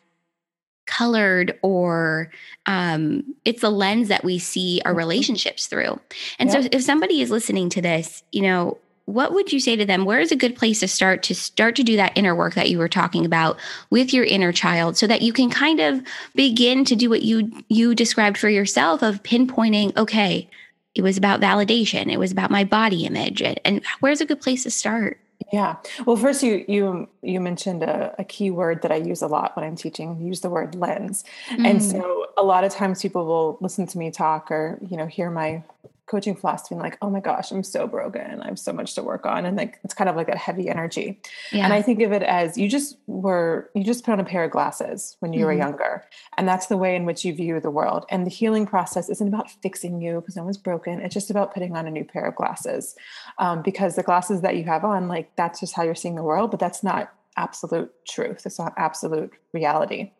colored 0.86 1.58
or 1.62 2.30
um, 2.66 3.34
it's 3.44 3.62
a 3.62 3.68
lens 3.68 4.08
that 4.08 4.24
we 4.24 4.38
see 4.38 4.80
our 4.84 4.92
mm-hmm. 4.92 4.98
relationships 4.98 5.66
through. 5.66 6.00
And 6.38 6.50
so 6.50 6.62
if 6.70 6.82
somebody 6.82 7.20
is 7.20 7.30
listening 7.30 7.68
to 7.70 7.82
this, 7.82 8.22
you 8.32 8.42
know, 8.42 8.78
what 9.06 9.32
would 9.34 9.52
you 9.52 9.60
say 9.60 9.76
to 9.76 9.84
them? 9.84 10.04
Where 10.04 10.18
is 10.18 10.32
a 10.32 10.36
good 10.36 10.56
place 10.56 10.80
to 10.80 10.88
start 10.88 11.22
to 11.24 11.34
start 11.34 11.76
to 11.76 11.84
do 11.84 11.96
that 11.96 12.12
inner 12.16 12.34
work 12.34 12.54
that 12.54 12.70
you 12.70 12.78
were 12.78 12.88
talking 12.88 13.24
about 13.24 13.56
with 13.88 14.12
your 14.12 14.24
inner 14.24 14.52
child 14.52 14.96
so 14.96 15.06
that 15.06 15.22
you 15.22 15.32
can 15.32 15.48
kind 15.48 15.78
of 15.78 16.02
begin 16.34 16.84
to 16.84 16.96
do 16.96 17.08
what 17.08 17.22
you 17.22 17.52
you 17.68 17.94
described 17.94 18.36
for 18.36 18.48
yourself 18.48 19.02
of 19.02 19.22
pinpointing, 19.22 19.96
okay, 19.96 20.50
it 20.96 21.02
was 21.02 21.16
about 21.16 21.40
validation, 21.40 22.10
it 22.10 22.18
was 22.18 22.32
about 22.32 22.50
my 22.50 22.64
body 22.64 23.06
image 23.06 23.42
and, 23.42 23.60
and 23.64 23.84
where's 24.00 24.20
a 24.20 24.26
good 24.26 24.40
place 24.40 24.64
to 24.64 24.70
start? 24.72 25.20
Yeah. 25.52 25.76
Well, 26.04 26.16
first 26.16 26.42
you 26.42 26.64
you 26.66 27.08
you 27.22 27.40
mentioned 27.40 27.82
a, 27.82 28.14
a, 28.18 28.24
key 28.24 28.50
word 28.50 28.82
that 28.82 28.90
I 28.90 28.96
use 28.96 29.22
a 29.22 29.28
lot 29.28 29.54
when 29.54 29.64
I'm 29.64 29.76
teaching. 29.76 30.20
use 30.20 30.40
the 30.40 30.50
word 30.50 30.74
lens, 30.74 31.24
mm. 31.50 31.64
and 31.64 31.82
so 31.82 32.26
a 32.36 32.42
lot 32.42 32.64
of 32.64 32.72
times 32.72 33.00
people 33.00 33.24
will 33.26 33.56
listen 33.60 33.86
to 33.86 33.98
me 33.98 34.10
talk 34.10 34.50
or 34.50 34.78
you 34.90 34.96
know 34.96 35.06
hear 35.06 35.30
my 35.30 35.62
coaching 36.06 36.36
philosophy 36.36 36.74
and 36.74 36.82
like, 36.82 36.96
oh 37.02 37.10
my 37.10 37.20
gosh, 37.20 37.50
I'm 37.50 37.64
so 37.64 37.86
broken. 37.86 38.40
I 38.40 38.46
have 38.46 38.58
so 38.58 38.72
much 38.72 38.94
to 38.94 39.02
work 39.02 39.26
on. 39.26 39.44
And 39.44 39.56
like, 39.56 39.80
it's 39.82 39.94
kind 39.94 40.08
of 40.08 40.14
like 40.14 40.28
that 40.28 40.36
heavy 40.36 40.68
energy. 40.68 41.20
Yeah. 41.50 41.64
And 41.64 41.72
I 41.72 41.82
think 41.82 42.00
of 42.02 42.12
it 42.12 42.22
as 42.22 42.56
you 42.56 42.68
just 42.68 42.96
were, 43.06 43.70
you 43.74 43.82
just 43.82 44.04
put 44.04 44.12
on 44.12 44.20
a 44.20 44.24
pair 44.24 44.44
of 44.44 44.52
glasses 44.52 45.16
when 45.20 45.32
you 45.32 45.40
mm-hmm. 45.40 45.46
were 45.46 45.52
younger. 45.52 46.04
And 46.36 46.46
that's 46.46 46.66
the 46.66 46.76
way 46.76 46.94
in 46.94 47.04
which 47.06 47.24
you 47.24 47.34
view 47.34 47.58
the 47.60 47.70
world. 47.70 48.06
And 48.08 48.24
the 48.24 48.30
healing 48.30 48.66
process 48.66 49.08
isn't 49.08 49.26
about 49.26 49.50
fixing 49.50 50.00
you 50.00 50.20
because 50.20 50.36
no 50.36 50.44
one's 50.44 50.58
broken. 50.58 51.00
It's 51.00 51.14
just 51.14 51.30
about 51.30 51.52
putting 51.52 51.76
on 51.76 51.86
a 51.86 51.90
new 51.90 52.04
pair 52.04 52.24
of 52.24 52.36
glasses. 52.36 52.94
Um, 53.38 53.62
because 53.62 53.96
the 53.96 54.02
glasses 54.04 54.42
that 54.42 54.56
you 54.56 54.64
have 54.64 54.84
on, 54.84 55.08
like, 55.08 55.34
that's 55.36 55.58
just 55.58 55.74
how 55.74 55.82
you're 55.82 55.94
seeing 55.94 56.14
the 56.14 56.22
world, 56.22 56.50
but 56.50 56.60
that's 56.60 56.84
not 56.84 57.12
absolute 57.36 57.92
truth. 58.06 58.46
It's 58.46 58.58
not 58.58 58.72
absolute 58.76 59.32
reality. 59.52 60.12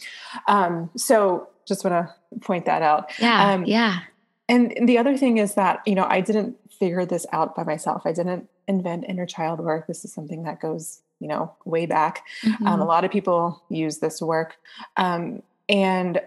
Um, 0.49 0.91
so 0.97 1.49
just 1.67 1.85
want 1.85 2.09
to 2.09 2.39
point 2.41 2.67
that 2.67 2.83
out. 2.83 3.11
Yeah. 3.19 3.53
Um, 3.53 3.65
yeah 3.65 4.01
and 4.49 4.75
the 4.87 4.99
other 4.99 5.17
thing 5.17 5.39
is 5.39 5.55
that 5.55 5.83
you 5.87 5.95
know 5.95 6.07
i 6.09 6.21
didn't 6.21 6.57
figure 6.79 7.05
this 7.05 7.27
out 7.33 7.55
by 7.55 7.65
myself. 7.65 8.03
I 8.05 8.13
didn't 8.13 8.49
invent 8.69 9.05
inner 9.09 9.27
child 9.27 9.61
work. 9.61 9.87
This 9.87 10.05
is 10.05 10.13
something 10.13 10.43
that 10.45 10.61
goes 10.61 11.01
you 11.21 11.29
know 11.29 11.55
way 11.65 11.87
back. 11.87 12.23
Mm-hmm. 12.43 12.67
um, 12.67 12.75
a 12.75 12.77
mm-hmm. 12.79 12.89
lot 12.89 13.05
of 13.05 13.11
people 13.11 13.63
use 13.69 13.99
this 13.99 14.21
work. 14.21 14.57
Um, 14.97 15.43
and 15.69 16.21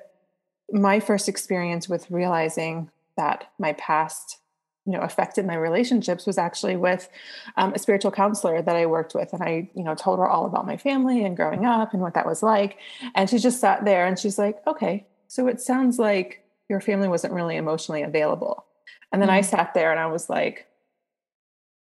my 0.71 0.99
first 0.99 1.29
experience 1.29 1.88
with 1.88 2.09
realizing 2.11 2.89
that 3.17 3.51
my 3.57 3.73
past 3.73 4.38
you 4.85 4.93
know 4.93 5.01
affected 5.01 5.45
my 5.45 5.55
relationships 5.55 6.25
was 6.25 6.38
actually 6.38 6.75
with 6.75 7.09
um, 7.57 7.73
a 7.73 7.79
spiritual 7.79 8.11
counselor 8.11 8.61
that 8.61 8.75
i 8.75 8.85
worked 8.85 9.13
with. 9.13 9.33
And 9.33 9.43
i 9.43 9.69
you 9.73 9.83
know 9.83 9.95
told 9.95 10.19
her 10.19 10.27
all 10.27 10.45
about 10.45 10.65
my 10.65 10.77
family 10.77 11.23
and 11.23 11.35
growing 11.35 11.65
up 11.65 11.93
and 11.93 12.01
what 12.01 12.15
that 12.15 12.25
was 12.25 12.41
like. 12.41 12.77
And 13.15 13.29
she 13.29 13.38
just 13.38 13.59
sat 13.61 13.85
there 13.85 14.05
and 14.05 14.17
she's 14.17 14.38
like 14.38 14.65
okay 14.65 15.05
so 15.27 15.47
it 15.47 15.61
sounds 15.61 15.99
like 15.99 16.43
your 16.69 16.79
family 16.79 17.07
wasn't 17.07 17.33
really 17.33 17.57
emotionally 17.57 18.03
available. 18.03 18.65
And 19.11 19.21
then 19.21 19.29
mm-hmm. 19.29 19.38
I 19.38 19.41
sat 19.41 19.73
there 19.73 19.91
and 19.91 19.99
I 19.99 20.05
was 20.05 20.29
like, 20.29 20.67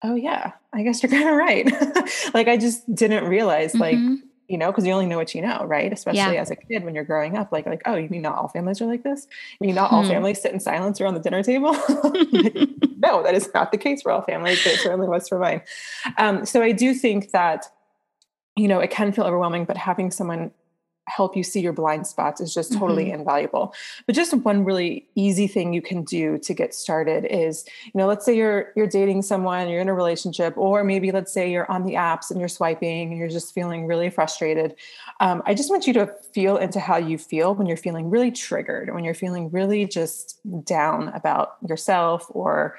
oh 0.03 0.15
yeah, 0.15 0.53
I 0.73 0.83
guess 0.83 1.01
you're 1.03 1.11
kind 1.11 1.29
of 1.29 1.35
right. 1.35 2.33
like 2.33 2.47
I 2.47 2.57
just 2.57 2.93
didn't 2.93 3.25
realize 3.25 3.73
mm-hmm. 3.73 3.81
like, 3.81 4.19
you 4.47 4.57
know, 4.57 4.71
because 4.71 4.85
you 4.85 4.91
only 4.91 5.05
know 5.05 5.17
what 5.17 5.35
you 5.35 5.43
know, 5.43 5.63
right? 5.65 5.93
Especially 5.93 6.33
yeah. 6.33 6.41
as 6.41 6.49
a 6.49 6.55
kid 6.55 6.83
when 6.83 6.95
you're 6.95 7.03
growing 7.03 7.37
up, 7.37 7.51
like, 7.51 7.67
like, 7.67 7.83
oh, 7.85 7.95
you 7.95 8.09
mean 8.09 8.23
not 8.23 8.35
all 8.35 8.47
families 8.47 8.81
are 8.81 8.87
like 8.87 9.03
this? 9.03 9.27
You 9.59 9.67
mean 9.67 9.75
not 9.75 9.91
all 9.91 10.01
mm-hmm. 10.01 10.11
families 10.11 10.41
sit 10.41 10.51
in 10.51 10.59
silence 10.59 10.99
around 10.99 11.13
the 11.13 11.19
dinner 11.19 11.43
table? 11.43 11.73
no, 12.97 13.21
that 13.21 13.35
is 13.35 13.47
not 13.53 13.71
the 13.71 13.77
case 13.77 14.01
for 14.01 14.11
all 14.11 14.23
families, 14.23 14.63
but 14.63 14.73
it 14.73 14.79
certainly 14.79 15.07
was 15.07 15.27
for 15.27 15.37
mine. 15.37 15.61
Um, 16.17 16.47
so 16.47 16.63
I 16.63 16.71
do 16.71 16.95
think 16.95 17.29
that, 17.29 17.67
you 18.55 18.67
know, 18.67 18.79
it 18.79 18.89
can 18.89 19.11
feel 19.11 19.25
overwhelming, 19.25 19.65
but 19.65 19.77
having 19.77 20.09
someone 20.09 20.49
help 21.09 21.35
you 21.35 21.43
see 21.43 21.59
your 21.59 21.73
blind 21.73 22.07
spots 22.07 22.39
is 22.39 22.53
just 22.53 22.73
totally 22.73 23.05
mm-hmm. 23.05 23.19
invaluable. 23.19 23.73
But 24.05 24.15
just 24.15 24.33
one 24.33 24.63
really 24.63 25.07
easy 25.15 25.47
thing 25.47 25.73
you 25.73 25.81
can 25.81 26.03
do 26.03 26.37
to 26.39 26.53
get 26.53 26.73
started 26.73 27.25
is, 27.25 27.65
you 27.85 27.91
know, 27.95 28.07
let's 28.07 28.25
say 28.25 28.35
you're 28.35 28.71
you're 28.75 28.87
dating 28.87 29.23
someone, 29.23 29.69
you're 29.69 29.81
in 29.81 29.89
a 29.89 29.93
relationship, 29.93 30.57
or 30.57 30.83
maybe 30.83 31.11
let's 31.11 31.33
say 31.33 31.51
you're 31.51 31.69
on 31.71 31.83
the 31.83 31.93
apps 31.93 32.31
and 32.31 32.39
you're 32.39 32.49
swiping 32.49 33.09
and 33.09 33.17
you're 33.17 33.27
just 33.27 33.53
feeling 33.53 33.87
really 33.87 34.09
frustrated. 34.09 34.75
Um, 35.19 35.41
I 35.45 35.53
just 35.53 35.69
want 35.69 35.87
you 35.87 35.93
to 35.93 36.07
feel 36.33 36.57
into 36.57 36.79
how 36.79 36.97
you 36.97 37.17
feel 37.17 37.55
when 37.55 37.67
you're 37.67 37.77
feeling 37.77 38.09
really 38.09 38.31
triggered, 38.31 38.93
when 38.93 39.03
you're 39.03 39.13
feeling 39.13 39.49
really 39.51 39.85
just 39.85 40.39
down 40.65 41.09
about 41.09 41.57
yourself 41.67 42.25
or 42.29 42.77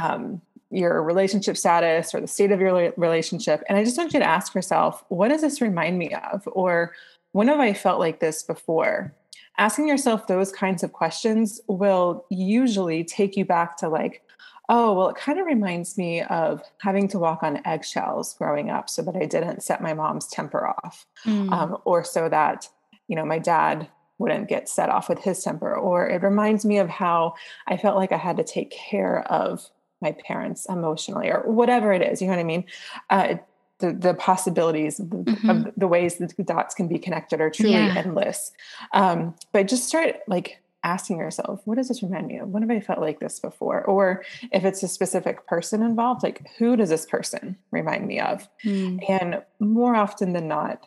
um, 0.00 0.40
your 0.70 1.02
relationship 1.02 1.56
status 1.56 2.14
or 2.14 2.20
the 2.20 2.28
state 2.28 2.52
of 2.52 2.60
your 2.60 2.92
relationship. 2.96 3.62
And 3.68 3.76
I 3.76 3.84
just 3.84 3.98
want 3.98 4.12
you 4.12 4.20
to 4.20 4.26
ask 4.26 4.54
yourself, 4.54 5.04
what 5.08 5.28
does 5.28 5.40
this 5.40 5.60
remind 5.60 5.98
me 5.98 6.14
of? 6.14 6.48
Or 6.52 6.94
when 7.32 7.48
have 7.48 7.60
I 7.60 7.72
felt 7.72 8.00
like 8.00 8.20
this 8.20 8.42
before? 8.42 9.14
Asking 9.58 9.88
yourself 9.88 10.26
those 10.26 10.52
kinds 10.52 10.82
of 10.82 10.92
questions 10.92 11.60
will 11.66 12.24
usually 12.30 13.04
take 13.04 13.36
you 13.36 13.44
back 13.44 13.76
to 13.78 13.88
like, 13.88 14.22
oh, 14.68 14.92
well, 14.92 15.08
it 15.08 15.16
kind 15.16 15.38
of 15.38 15.46
reminds 15.46 15.98
me 15.98 16.22
of 16.22 16.62
having 16.78 17.08
to 17.08 17.18
walk 17.18 17.42
on 17.42 17.60
eggshells 17.66 18.34
growing 18.34 18.70
up 18.70 18.88
so 18.88 19.02
that 19.02 19.16
I 19.16 19.26
didn't 19.26 19.62
set 19.62 19.82
my 19.82 19.92
mom's 19.92 20.28
temper 20.28 20.68
off, 20.68 21.06
mm. 21.24 21.50
um, 21.52 21.76
or 21.84 22.04
so 22.04 22.28
that, 22.28 22.68
you 23.08 23.16
know, 23.16 23.24
my 23.24 23.40
dad 23.40 23.88
wouldn't 24.18 24.48
get 24.48 24.68
set 24.68 24.88
off 24.88 25.08
with 25.08 25.18
his 25.18 25.42
temper. 25.42 25.74
Or 25.74 26.08
it 26.08 26.22
reminds 26.22 26.64
me 26.64 26.78
of 26.78 26.88
how 26.88 27.34
I 27.66 27.76
felt 27.76 27.96
like 27.96 28.12
I 28.12 28.16
had 28.16 28.36
to 28.36 28.44
take 28.44 28.70
care 28.70 29.22
of 29.30 29.68
my 30.00 30.12
parents 30.12 30.66
emotionally 30.68 31.30
or 31.30 31.42
whatever 31.42 31.92
it 31.92 32.02
is 32.02 32.20
you 32.20 32.26
know 32.26 32.32
what 32.32 32.40
i 32.40 32.44
mean 32.44 32.64
uh, 33.10 33.34
the, 33.80 33.92
the 33.92 34.14
possibilities 34.14 35.00
of 35.00 35.10
the, 35.10 35.16
mm-hmm. 35.16 35.50
of 35.50 35.72
the, 35.76 35.88
ways 35.88 36.18
that 36.18 36.36
the 36.36 36.44
dots 36.44 36.74
can 36.74 36.88
be 36.88 36.98
connected 36.98 37.40
are 37.40 37.50
truly 37.50 37.72
yeah. 37.72 37.94
endless. 37.96 38.52
Um, 38.92 39.34
but 39.52 39.68
just 39.68 39.88
start 39.88 40.16
like 40.26 40.60
asking 40.82 41.18
yourself, 41.18 41.60
what 41.64 41.76
does 41.76 41.88
this 41.88 42.02
remind 42.02 42.26
me 42.26 42.38
of? 42.38 42.48
When 42.48 42.62
have 42.62 42.70
I 42.70 42.80
felt 42.80 43.00
like 43.00 43.20
this 43.20 43.38
before? 43.38 43.84
Or 43.84 44.24
if 44.52 44.64
it's 44.64 44.82
a 44.82 44.88
specific 44.88 45.46
person 45.46 45.82
involved, 45.82 46.22
like 46.22 46.48
who 46.58 46.76
does 46.76 46.88
this 46.88 47.06
person 47.06 47.56
remind 47.70 48.06
me 48.06 48.20
of? 48.20 48.48
Mm. 48.64 49.02
And 49.08 49.42
more 49.58 49.94
often 49.94 50.32
than 50.32 50.48
not, 50.48 50.86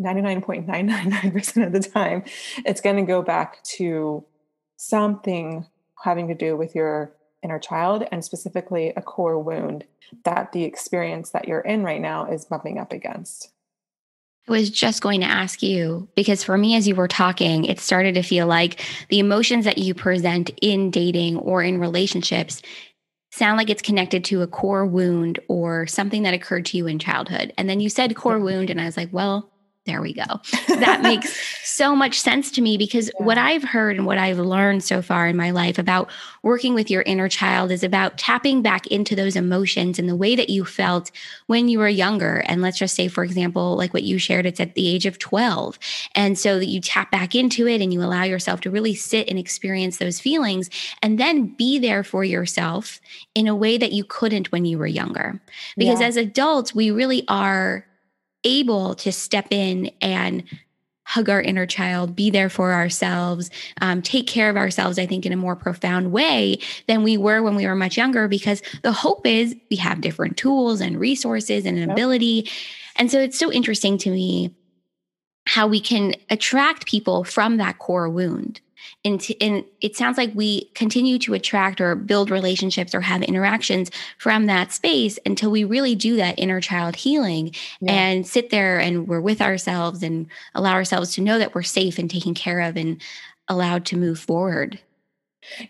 99.999% 0.00 1.66
of 1.66 1.72
the 1.72 1.80
time, 1.80 2.22
it's 2.64 2.80
going 2.80 2.96
to 2.96 3.02
go 3.02 3.22
back 3.22 3.62
to 3.64 4.24
something 4.76 5.66
having 6.04 6.28
to 6.28 6.34
do 6.34 6.56
with 6.56 6.74
your 6.74 7.15
inner 7.42 7.58
child 7.58 8.06
and 8.10 8.24
specifically 8.24 8.92
a 8.96 9.02
core 9.02 9.38
wound 9.38 9.84
that 10.24 10.52
the 10.52 10.64
experience 10.64 11.30
that 11.30 11.48
you're 11.48 11.60
in 11.60 11.82
right 11.82 12.00
now 12.00 12.30
is 12.30 12.44
bumping 12.44 12.78
up 12.78 12.92
against. 12.92 13.50
I 14.48 14.52
was 14.52 14.70
just 14.70 15.02
going 15.02 15.20
to 15.20 15.26
ask 15.26 15.62
you 15.62 16.08
because 16.14 16.44
for 16.44 16.56
me, 16.56 16.76
as 16.76 16.86
you 16.86 16.94
were 16.94 17.08
talking, 17.08 17.64
it 17.64 17.80
started 17.80 18.14
to 18.14 18.22
feel 18.22 18.46
like 18.46 18.84
the 19.08 19.18
emotions 19.18 19.64
that 19.64 19.78
you 19.78 19.92
present 19.92 20.50
in 20.62 20.90
dating 20.90 21.36
or 21.38 21.62
in 21.62 21.80
relationships 21.80 22.62
sound 23.32 23.58
like 23.58 23.68
it's 23.68 23.82
connected 23.82 24.24
to 24.24 24.42
a 24.42 24.46
core 24.46 24.86
wound 24.86 25.40
or 25.48 25.86
something 25.86 26.22
that 26.22 26.32
occurred 26.32 26.64
to 26.66 26.76
you 26.76 26.86
in 26.86 26.98
childhood. 26.98 27.52
And 27.58 27.68
then 27.68 27.80
you 27.80 27.88
said 27.88 28.14
core 28.14 28.38
wound, 28.38 28.70
and 28.70 28.80
I 28.80 28.84
was 28.84 28.96
like, 28.96 29.12
well, 29.12 29.50
there 29.86 30.02
we 30.02 30.12
go. 30.12 30.24
That 30.76 31.00
makes 31.00 31.34
so 31.64 31.96
much 31.96 32.20
sense 32.20 32.50
to 32.50 32.60
me 32.60 32.76
because 32.76 33.10
yeah. 33.18 33.24
what 33.24 33.38
I've 33.38 33.62
heard 33.62 33.96
and 33.96 34.04
what 34.04 34.18
I've 34.18 34.38
learned 34.38 34.84
so 34.84 35.00
far 35.00 35.26
in 35.26 35.36
my 35.36 35.50
life 35.50 35.78
about 35.78 36.10
working 36.42 36.74
with 36.74 36.90
your 36.90 37.00
inner 37.02 37.30
child 37.30 37.70
is 37.70 37.82
about 37.82 38.18
tapping 38.18 38.60
back 38.60 38.86
into 38.88 39.16
those 39.16 39.36
emotions 39.36 39.98
and 39.98 40.06
the 40.06 40.16
way 40.16 40.36
that 40.36 40.50
you 40.50 40.66
felt 40.66 41.10
when 41.46 41.68
you 41.68 41.78
were 41.78 41.88
younger. 41.88 42.44
And 42.46 42.60
let's 42.60 42.78
just 42.78 42.94
say, 42.94 43.08
for 43.08 43.24
example, 43.24 43.74
like 43.74 43.94
what 43.94 44.02
you 44.02 44.18
shared, 44.18 44.44
it's 44.44 44.60
at 44.60 44.74
the 44.74 44.86
age 44.86 45.06
of 45.06 45.18
12. 45.18 45.78
And 46.14 46.38
so 46.38 46.58
that 46.58 46.66
you 46.66 46.80
tap 46.80 47.10
back 47.10 47.34
into 47.34 47.66
it 47.66 47.80
and 47.80 47.92
you 47.92 48.02
allow 48.02 48.24
yourself 48.24 48.60
to 48.62 48.70
really 48.70 48.94
sit 48.94 49.28
and 49.28 49.38
experience 49.38 49.96
those 49.96 50.20
feelings 50.20 50.68
and 51.00 51.18
then 51.18 51.46
be 51.46 51.78
there 51.78 52.04
for 52.04 52.22
yourself 52.22 53.00
in 53.34 53.46
a 53.46 53.56
way 53.56 53.78
that 53.78 53.92
you 53.92 54.04
couldn't 54.04 54.52
when 54.52 54.66
you 54.66 54.76
were 54.78 54.86
younger. 54.86 55.40
Because 55.76 56.00
yeah. 56.00 56.08
as 56.08 56.16
adults, 56.16 56.74
we 56.74 56.90
really 56.90 57.24
are 57.28 57.86
able 58.44 58.94
to 58.96 59.12
step 59.12 59.48
in 59.50 59.90
and 60.00 60.44
hug 61.04 61.28
our 61.28 61.40
inner 61.40 61.66
child, 61.66 62.16
be 62.16 62.30
there 62.30 62.48
for 62.48 62.72
ourselves, 62.72 63.48
um, 63.80 64.02
take 64.02 64.26
care 64.26 64.50
of 64.50 64.56
ourselves, 64.56 64.98
I 64.98 65.06
think, 65.06 65.24
in 65.24 65.32
a 65.32 65.36
more 65.36 65.54
profound 65.54 66.10
way 66.10 66.58
than 66.88 67.04
we 67.04 67.16
were 67.16 67.42
when 67.42 67.54
we 67.54 67.64
were 67.64 67.76
much 67.76 67.96
younger, 67.96 68.26
because 68.26 68.60
the 68.82 68.90
hope 68.90 69.24
is 69.24 69.54
we 69.70 69.76
have 69.76 70.00
different 70.00 70.36
tools 70.36 70.80
and 70.80 70.98
resources 70.98 71.64
and 71.64 71.78
an 71.78 71.88
yep. 71.88 71.92
ability. 71.92 72.50
And 72.96 73.08
so 73.08 73.20
it's 73.20 73.38
so 73.38 73.52
interesting 73.52 73.98
to 73.98 74.10
me 74.10 74.52
how 75.46 75.68
we 75.68 75.78
can 75.78 76.16
attract 76.28 76.86
people 76.86 77.22
from 77.22 77.58
that 77.58 77.78
core 77.78 78.08
wound. 78.08 78.60
And, 79.04 79.20
to, 79.20 79.40
and 79.40 79.64
it 79.80 79.96
sounds 79.96 80.18
like 80.18 80.32
we 80.34 80.70
continue 80.74 81.18
to 81.20 81.34
attract 81.34 81.80
or 81.80 81.94
build 81.94 82.30
relationships 82.30 82.94
or 82.94 83.00
have 83.00 83.22
interactions 83.22 83.90
from 84.18 84.46
that 84.46 84.72
space 84.72 85.18
until 85.24 85.50
we 85.50 85.64
really 85.64 85.94
do 85.94 86.16
that 86.16 86.38
inner 86.38 86.60
child 86.60 86.96
healing 86.96 87.54
yeah. 87.80 87.92
and 87.92 88.26
sit 88.26 88.50
there 88.50 88.78
and 88.78 89.08
we're 89.08 89.20
with 89.20 89.40
ourselves 89.40 90.02
and 90.02 90.26
allow 90.54 90.72
ourselves 90.72 91.14
to 91.14 91.20
know 91.20 91.38
that 91.38 91.54
we're 91.54 91.62
safe 91.62 91.98
and 91.98 92.10
taken 92.10 92.34
care 92.34 92.60
of 92.60 92.76
and 92.76 93.02
allowed 93.48 93.84
to 93.86 93.96
move 93.96 94.18
forward. 94.18 94.78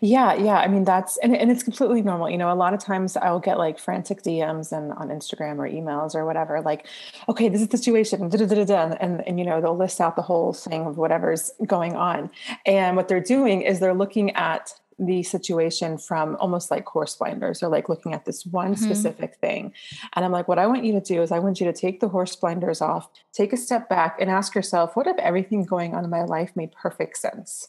Yeah, 0.01 0.35
yeah. 0.35 0.59
I 0.59 0.69
mean, 0.69 0.85
that's 0.85 1.17
and, 1.19 1.37
and 1.37 1.51
it's 1.51 1.63
completely 1.63 2.03
normal. 2.03 2.31
You 2.31 2.39
know, 2.39 2.53
a 2.53 2.55
lot 2.55 2.75
of 2.75 2.81
times 2.81 3.17
I'll 3.17 3.41
get 3.41 3.59
like 3.59 3.79
frantic 3.79 4.23
DMs 4.23 4.73
and 4.73 4.93
on 4.93 5.09
Instagram 5.09 5.59
or 5.59 5.69
emails 5.69 6.15
or 6.15 6.25
whatever, 6.25 6.61
like, 6.61 6.87
okay, 7.29 7.49
this 7.49 7.61
is 7.61 7.69
the 7.69 7.77
situation, 7.77 8.23
and, 8.23 8.35
and, 8.35 8.71
and, 9.01 9.27
and 9.27 9.39
you 9.39 9.45
know, 9.45 9.61
they'll 9.61 9.77
list 9.77 10.01
out 10.01 10.17
the 10.17 10.23
whole 10.23 10.53
thing 10.53 10.87
of 10.87 10.99
whatever's 10.99 11.53
going 11.67 11.95
on. 11.95 12.31
And 12.65 12.97
what 12.97 13.09
they're 13.09 13.21
doing 13.21 13.63
is 13.63 13.81
they're 13.81 13.95
looking 13.95 14.31
at 14.33 14.73
the 14.99 15.23
situation 15.23 15.99
from 15.99 16.37
almost 16.37 16.71
like 16.71 16.87
horse 16.87 17.17
blinders 17.17 17.63
or 17.63 17.69
like 17.69 17.89
looking 17.89 18.15
at 18.15 18.25
this 18.25 18.47
one 18.47 18.75
mm-hmm. 18.75 18.85
specific 18.85 19.37
thing. 19.37 19.73
And 20.15 20.25
I'm 20.25 20.33
like, 20.33 20.49
what 20.49 20.59
I 20.59 20.67
want 20.67 20.85
you 20.85 20.93
to 20.93 21.01
do 21.01 21.23
is 21.23 21.31
I 21.33 21.39
want 21.39 21.61
you 21.61 21.67
to 21.67 21.73
take 21.73 22.01
the 22.01 22.09
horse 22.09 22.35
blinders 22.35 22.81
off, 22.81 23.09
take 23.33 23.53
a 23.53 23.57
step 23.57 23.89
back 23.89 24.17
and 24.21 24.31
ask 24.31 24.55
yourself, 24.55 24.97
what 24.97 25.07
if 25.07 25.17
everything 25.19 25.65
going 25.65 25.95
on 25.95 26.05
in 26.05 26.11
my 26.11 26.23
life 26.23 26.53
made 26.57 26.73
perfect 26.73 27.19
sense? 27.19 27.69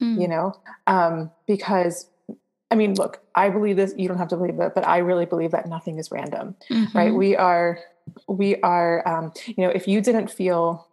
Mm. 0.00 0.20
you 0.20 0.28
know 0.28 0.52
um, 0.86 1.30
because 1.46 2.08
i 2.70 2.74
mean 2.74 2.94
look 2.94 3.22
i 3.34 3.48
believe 3.48 3.76
this 3.76 3.94
you 3.96 4.08
don't 4.08 4.18
have 4.18 4.28
to 4.28 4.36
believe 4.36 4.58
it 4.58 4.74
but 4.74 4.86
i 4.86 4.98
really 4.98 5.26
believe 5.26 5.50
that 5.50 5.68
nothing 5.68 5.98
is 5.98 6.10
random 6.10 6.54
mm-hmm. 6.70 6.96
right 6.96 7.14
we 7.14 7.36
are 7.36 7.78
we 8.28 8.56
are 8.62 9.06
um, 9.06 9.32
you 9.46 9.64
know 9.64 9.70
if 9.70 9.86
you 9.86 10.00
didn't 10.00 10.30
feel 10.30 10.86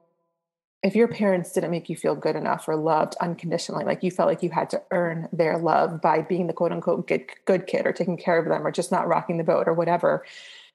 if 0.84 0.96
your 0.96 1.08
parents 1.08 1.52
didn't 1.52 1.72
make 1.72 1.90
you 1.90 1.96
feel 1.96 2.16
good 2.16 2.36
enough 2.36 2.68
or 2.68 2.76
loved 2.76 3.16
unconditionally, 3.20 3.84
like 3.84 4.04
you 4.04 4.12
felt 4.12 4.30
like 4.30 4.44
you 4.44 4.52
had 4.52 4.70
to 4.70 4.82
earn 4.92 5.28
their 5.34 5.58
love 5.58 6.02
by 6.02 6.22
being 6.22 6.48
the 6.48 6.54
quote 6.54 6.72
unquote 6.72 7.08
good, 7.08 7.26
good 7.46 7.66
kid 7.68 7.86
or 7.86 7.92
taking 7.92 8.16
care 8.16 8.38
of 8.38 8.46
them 8.48 8.66
or 8.66 8.72
just 8.72 8.92
not 8.92 9.08
rocking 9.08 9.38
the 9.38 9.44
boat 9.44 9.68
or 9.68 9.74
whatever, 9.74 10.24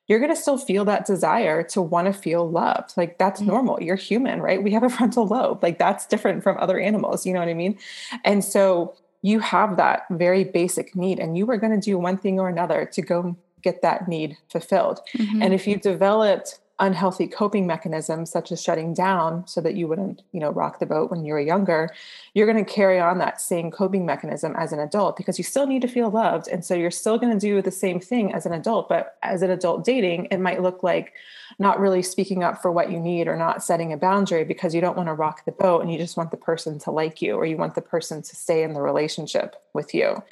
you're 0.09 0.19
going 0.19 0.35
to 0.35 0.41
still 0.41 0.59
feel 0.59 0.85
that 0.85 1.07
desire 1.07 1.63
to 1.63 1.81
want 1.81 2.07
to 2.07 2.13
feel 2.13 2.51
loved. 2.51 2.93
Like 2.97 3.19
that's 3.19 3.41
mm-hmm. 3.41 3.51
normal. 3.51 3.83
You're 3.83 3.97
human, 3.97 4.41
right? 4.41 4.63
We 4.63 4.73
have 4.73 4.83
a 4.83 4.89
frontal 4.97 5.27
lobe. 5.27 5.63
Like 5.63 5.79
that's 5.79 6.07
different 6.07 6.43
from 6.43 6.59
other 6.59 6.79
animals. 6.79 7.25
You 7.25 7.33
know 7.33 7.41
what 7.41 7.49
I 7.49 7.55
mean? 7.55 7.79
And 8.25 8.45
so 8.45 8.95
you 9.23 9.39
have 9.39 9.77
that 9.77 10.03
very 10.11 10.43
basic 10.45 10.97
need, 10.97 11.21
and 11.21 11.39
you 11.39 11.49
are 11.51 11.57
going 11.57 11.73
to 11.73 11.85
do 11.85 11.97
one 11.97 12.19
thing 12.19 12.41
or 12.41 12.49
another 12.49 12.85
to 12.93 13.03
go 13.03 13.37
get 13.63 13.81
that 13.83 14.09
need 14.09 14.37
fulfilled. 14.51 15.01
Mm-hmm. 15.17 15.43
And 15.43 15.55
if 15.55 15.67
you 15.67 15.77
developed 15.77 16.59
unhealthy 16.79 17.27
coping 17.27 17.67
mechanisms 17.67 18.31
such 18.31 18.51
as 18.51 18.61
shutting 18.61 18.95
down 18.95 19.47
so 19.47 19.61
that 19.61 19.75
you 19.75 19.87
wouldn't 19.87 20.23
you 20.33 20.41
know 20.41 20.51
rock 20.51 20.79
the 20.79 20.87
boat 20.87 21.11
when 21.11 21.25
you 21.25 21.33
were 21.33 21.41
younger 21.41 21.91
you're 22.35 22.51
going 22.51 22.65
to 22.65 22.71
carry 22.71 22.99
on 22.99 23.19
that 23.19 23.41
same 23.41 23.71
coping 23.71 24.07
mechanism 24.07 24.55
as 24.57 24.73
an 24.73 24.79
adult 24.79 25.17
because 25.17 25.39
you 25.39 25.45
still 25.45 25.67
need 25.67 25.83
to 25.83 25.89
feel 25.89 26.11
loved. 26.11 26.49
And 26.49 26.65
so 26.65 26.75
you're 26.75 26.91
still 26.91 27.19
going 27.19 27.33
to 27.33 27.39
do 27.39 27.61
the 27.61 27.71
same 27.71 28.01
thing 28.01 28.33
as 28.33 28.47
an 28.47 28.53
adult 28.53 28.89
but 28.89 29.17
as 29.23 29.43
an 29.43 29.51
adult 29.51 29.85
dating 29.85 30.29
it 30.31 30.39
might 30.39 30.63
look 30.63 30.83
like 30.83 31.13
not 31.59 31.79
really 31.79 32.03
speaking 32.03 32.43
up 32.43 32.63
for 32.63 32.73
what 32.73 32.91
you 32.91 32.99
need 32.99 33.29
or 33.29 33.37
not 33.37 33.63
setting 33.63 33.93
a 33.93 33.97
boundary 33.97 34.45
because 34.45 34.75
you 34.75 34.81
don't 34.81 34.97
want 34.97 35.09
to 35.09 35.15
rock 35.15 35.45
the 35.45 35.53
boat 35.53 35.83
and 35.83 35.93
you 35.93 35.99
just 35.99 36.17
want 36.17 36.31
the 36.31 36.37
person 36.37 36.79
to 36.79 36.91
like 36.91 37.21
you 37.21 37.35
or 37.35 37.45
you 37.45 37.57
want 37.57 37.75
the 37.75 37.83
person 37.83 38.23
to 38.23 38.35
stay 38.35 38.63
in 38.63 38.73
the 38.73 38.81
relationship 38.81 39.57
with 39.75 39.95
you. 39.95 40.23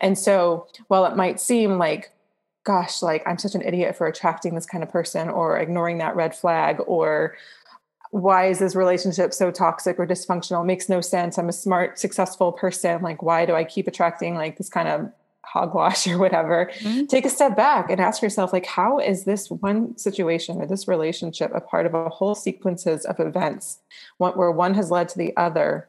And 0.00 0.16
so 0.16 0.68
while 0.86 1.04
it 1.06 1.16
might 1.16 1.40
seem 1.40 1.78
like 1.78 2.12
gosh, 2.68 3.00
like 3.00 3.22
I'm 3.26 3.38
such 3.38 3.54
an 3.54 3.62
idiot 3.62 3.96
for 3.96 4.06
attracting 4.06 4.54
this 4.54 4.66
kind 4.66 4.84
of 4.84 4.90
person 4.90 5.30
or 5.30 5.58
ignoring 5.58 5.96
that 5.98 6.14
red 6.14 6.36
flag 6.36 6.76
or 6.86 7.34
why 8.10 8.46
is 8.46 8.58
this 8.58 8.74
relationship 8.74 9.32
so 9.32 9.50
toxic 9.50 9.98
or 9.98 10.06
dysfunctional? 10.06 10.60
It 10.62 10.66
makes 10.66 10.86
no 10.86 11.00
sense. 11.00 11.38
I'm 11.38 11.48
a 11.48 11.52
smart, 11.52 11.98
successful 11.98 12.52
person. 12.52 13.00
Like, 13.00 13.22
why 13.22 13.46
do 13.46 13.54
I 13.54 13.64
keep 13.64 13.88
attracting 13.88 14.34
like 14.34 14.58
this 14.58 14.68
kind 14.68 14.86
of 14.86 15.10
hogwash 15.46 16.06
or 16.12 16.18
whatever? 16.18 16.70
Mm-hmm. 16.80 17.06
Take 17.06 17.24
a 17.24 17.30
step 17.30 17.56
back 17.56 17.88
and 17.88 18.02
ask 18.02 18.20
yourself, 18.20 18.52
like, 18.52 18.66
how 18.66 18.98
is 18.98 19.24
this 19.24 19.50
one 19.50 19.96
situation 19.96 20.60
or 20.60 20.66
this 20.66 20.86
relationship 20.86 21.50
a 21.54 21.62
part 21.62 21.86
of 21.86 21.94
a 21.94 22.10
whole 22.10 22.34
sequences 22.34 23.06
of 23.06 23.18
events 23.18 23.78
where 24.18 24.50
one 24.50 24.74
has 24.74 24.90
led 24.90 25.08
to 25.08 25.18
the 25.18 25.34
other? 25.38 25.88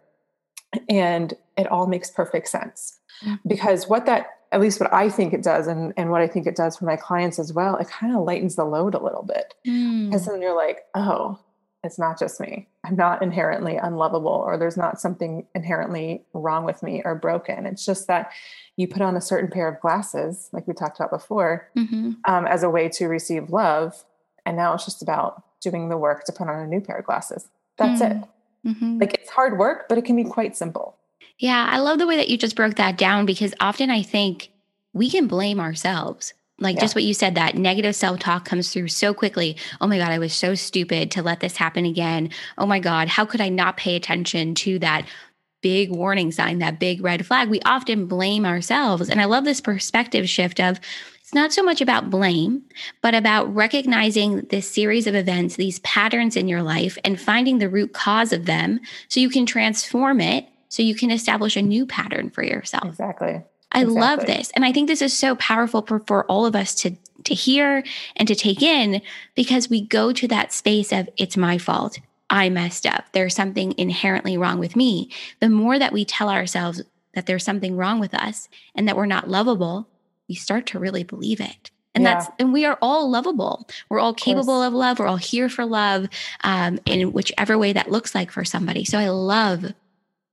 And 0.88 1.34
it 1.58 1.68
all 1.68 1.88
makes 1.88 2.10
perfect 2.10 2.48
sense. 2.48 3.00
Mm-hmm. 3.26 3.50
Because 3.50 3.90
what 3.90 4.06
that 4.06 4.39
at 4.52 4.62
least 4.62 4.80
what 4.80 4.94
I 4.94 5.10
think 5.10 5.34
it 5.34 5.44
does, 5.44 5.68
and, 5.68 5.94
and 5.96 6.10
what 6.10 6.22
I 6.22 6.28
think 6.28 6.48
it 6.48 6.56
does 6.56 6.78
for 6.78 6.86
my 6.86 6.96
clients 6.96 7.38
as 7.40 7.54
well, 7.54 7.76
it 7.76 7.88
kind 7.88 8.16
of 8.16 8.24
lightens 8.24 8.56
the 8.56 8.66
load 8.66 8.96
a 8.96 9.04
little 9.04 9.24
bit. 9.24 9.54
Because 9.64 10.24
mm. 10.24 10.26
then 10.26 10.42
you're 10.42 10.56
like, 10.56 10.86
oh, 10.96 11.40
it's 11.84 12.00
not 12.00 12.20
just 12.20 12.40
me. 12.40 12.68
I'm 12.84 12.96
not 12.96 13.22
inherently 13.22 13.78
unlovable, 13.78 14.32
or 14.32 14.58
there's 14.58 14.76
not 14.76 15.00
something 15.00 15.46
inherently 15.54 16.26
wrong 16.34 16.66
with 16.66 16.82
me 16.84 17.02
or 17.06 17.16
broken. 17.16 17.66
It's 17.66 17.86
just 17.86 18.08
that 18.08 18.32
you 18.76 18.88
put 18.88 19.02
on 19.02 19.16
a 19.16 19.22
certain 19.22 19.50
pair 19.50 19.68
of 19.68 19.80
glasses, 19.80 20.50
like 20.52 20.68
we 20.68 20.74
talked 20.74 21.00
about 21.00 21.12
before, 21.12 21.70
mm-hmm. 21.78 22.14
um, 22.26 22.48
as 22.48 22.64
a 22.64 22.70
way 22.70 22.90
to 22.90 23.08
receive 23.08 23.50
love. 23.50 24.04
And 24.46 24.58
now 24.58 24.74
it's 24.74 24.86
just 24.86 25.02
about 25.02 25.44
doing 25.62 25.90
the 25.90 25.98
work 25.98 26.24
to 26.26 26.32
put 26.32 26.48
on 26.48 26.60
a 26.60 26.68
new 26.68 26.82
pair 26.82 26.98
of 26.98 27.06
glasses. 27.06 27.48
That's 27.78 28.02
mm. 28.02 28.12
it. 28.12 28.28
Mm-hmm. 28.68 28.98
Like 29.00 29.14
it's 29.14 29.30
hard 29.30 29.58
work, 29.58 29.88
but 29.88 29.98
it 29.98 30.06
can 30.06 30.16
be 30.16 30.24
quite 30.26 30.58
simple. 30.58 30.98
Yeah, 31.38 31.68
I 31.70 31.80
love 31.80 32.00
the 32.00 32.08
way 32.08 32.18
that 32.18 32.30
you 32.30 32.38
just 32.38 32.56
broke 32.56 32.76
that 32.76 32.98
down 32.98 33.26
because 33.26 33.54
often 33.60 33.90
I 33.90 34.04
think 34.04 34.52
we 34.94 35.10
can 35.10 35.28
blame 35.28 35.60
ourselves. 35.60 36.34
Like 36.60 36.76
yeah. 36.76 36.82
just 36.82 36.96
what 36.96 37.06
you 37.06 37.14
said, 37.14 37.36
that 37.36 37.56
negative 37.56 37.96
self 37.96 38.20
talk 38.20 38.46
comes 38.46 38.72
through 38.72 38.90
so 38.90 39.14
quickly. 39.14 39.56
Oh 39.80 39.88
my 39.88 39.98
God, 39.98 40.12
I 40.12 40.20
was 40.20 40.34
so 40.34 40.56
stupid 40.56 41.12
to 41.12 41.24
let 41.24 41.40
this 41.40 41.56
happen 41.56 41.86
again. 41.86 42.30
Oh 42.58 42.66
my 42.66 42.80
God, 42.80 43.08
how 43.08 43.26
could 43.26 43.42
I 43.42 43.50
not 43.50 43.78
pay 43.78 43.96
attention 43.96 44.56
to 44.56 44.80
that 44.80 45.08
big 45.62 45.92
warning 45.92 46.32
sign, 46.32 46.60
that 46.60 46.80
big 46.80 47.02
red 47.02 47.26
flag? 47.26 47.50
We 47.50 47.62
often 47.62 48.06
blame 48.06 48.46
ourselves. 48.46 49.10
And 49.10 49.22
I 49.22 49.26
love 49.26 49.46
this 49.46 49.62
perspective 49.62 50.30
shift 50.30 50.60
of 50.60 50.80
it's 51.22 51.34
not 51.34 51.54
so 51.54 51.62
much 51.62 51.80
about 51.80 52.10
blame, 52.10 52.64
but 53.02 53.14
about 53.14 53.54
recognizing 53.54 54.42
this 54.50 54.70
series 54.70 55.06
of 55.06 55.14
events, 55.14 55.56
these 55.56 55.80
patterns 55.80 56.36
in 56.36 56.48
your 56.48 56.64
life, 56.64 56.98
and 57.06 57.22
finding 57.22 57.60
the 57.60 57.70
root 57.70 57.94
cause 57.94 58.34
of 58.34 58.48
them 58.48 58.80
so 59.08 59.20
you 59.20 59.30
can 59.30 59.46
transform 59.46 60.22
it 60.22 60.48
so 60.70 60.82
you 60.82 60.96
can 60.96 61.12
establish 61.12 61.58
a 61.58 61.62
new 61.62 61.86
pattern 61.86 62.30
for 62.30 62.44
yourself. 62.44 62.86
Exactly. 62.86 63.42
I 63.72 63.82
exactly. 63.82 64.02
love 64.02 64.26
this. 64.26 64.52
And 64.56 64.66
I 64.66 64.72
think 64.72 64.88
this 64.88 65.02
is 65.02 65.16
so 65.16 65.36
powerful 65.36 65.82
for, 65.82 66.00
for 66.00 66.26
all 66.26 66.46
of 66.46 66.56
us 66.56 66.74
to 66.76 66.96
to 67.26 67.34
hear 67.34 67.84
and 68.16 68.28
to 68.28 68.36
take 68.36 68.62
in 68.62 69.02
because 69.36 69.70
we 69.70 69.82
go 69.82 70.14
to 70.14 70.28
that 70.28 70.54
space 70.54 70.92
of 70.92 71.10
it's 71.18 71.36
my 71.36 71.58
fault. 71.58 72.00
I 72.30 72.50
messed 72.50 72.86
up. 72.86 73.06
There's 73.12 73.36
something 73.36 73.74
inherently 73.78 74.38
wrong 74.38 74.60
with 74.60 74.76
me. 74.76 75.12
The 75.40 75.50
more 75.50 75.80
that 75.80 75.94
we 75.94 76.06
tell 76.06 76.30
ourselves 76.30 76.82
that 77.14 77.26
there's 77.26 77.44
something 77.44 77.76
wrong 77.76 78.00
with 78.00 78.14
us 78.14 78.48
and 78.76 78.88
that 78.88 78.96
we're 78.96 79.06
not 79.06 79.30
lovable, 79.30 79.88
we 80.28 80.36
start 80.36 80.68
to 80.68 80.80
really 80.80 81.04
believe 81.04 81.42
it. 81.42 81.72
And 81.96 82.04
yeah. 82.04 82.14
that's 82.14 82.30
and 82.38 82.54
we 82.54 82.66
are 82.66 82.78
all 82.82 83.10
lovable. 83.10 83.68
We're 83.90 84.00
all 84.00 84.14
capable 84.14 84.62
of, 84.62 84.74
of 84.74 84.74
love. 84.74 85.00
We're 85.00 85.08
all 85.08 85.18
here 85.18 85.50
for 85.50 85.66
love, 85.66 86.08
um, 86.44 86.80
in 86.86 87.12
whichever 87.12 87.58
way 87.58 87.74
that 87.74 87.92
looks 87.92 88.14
like 88.14 88.32
for 88.32 88.46
somebody. 88.46 88.86
So 88.86 89.00
I 89.00 89.10
love 89.10 89.74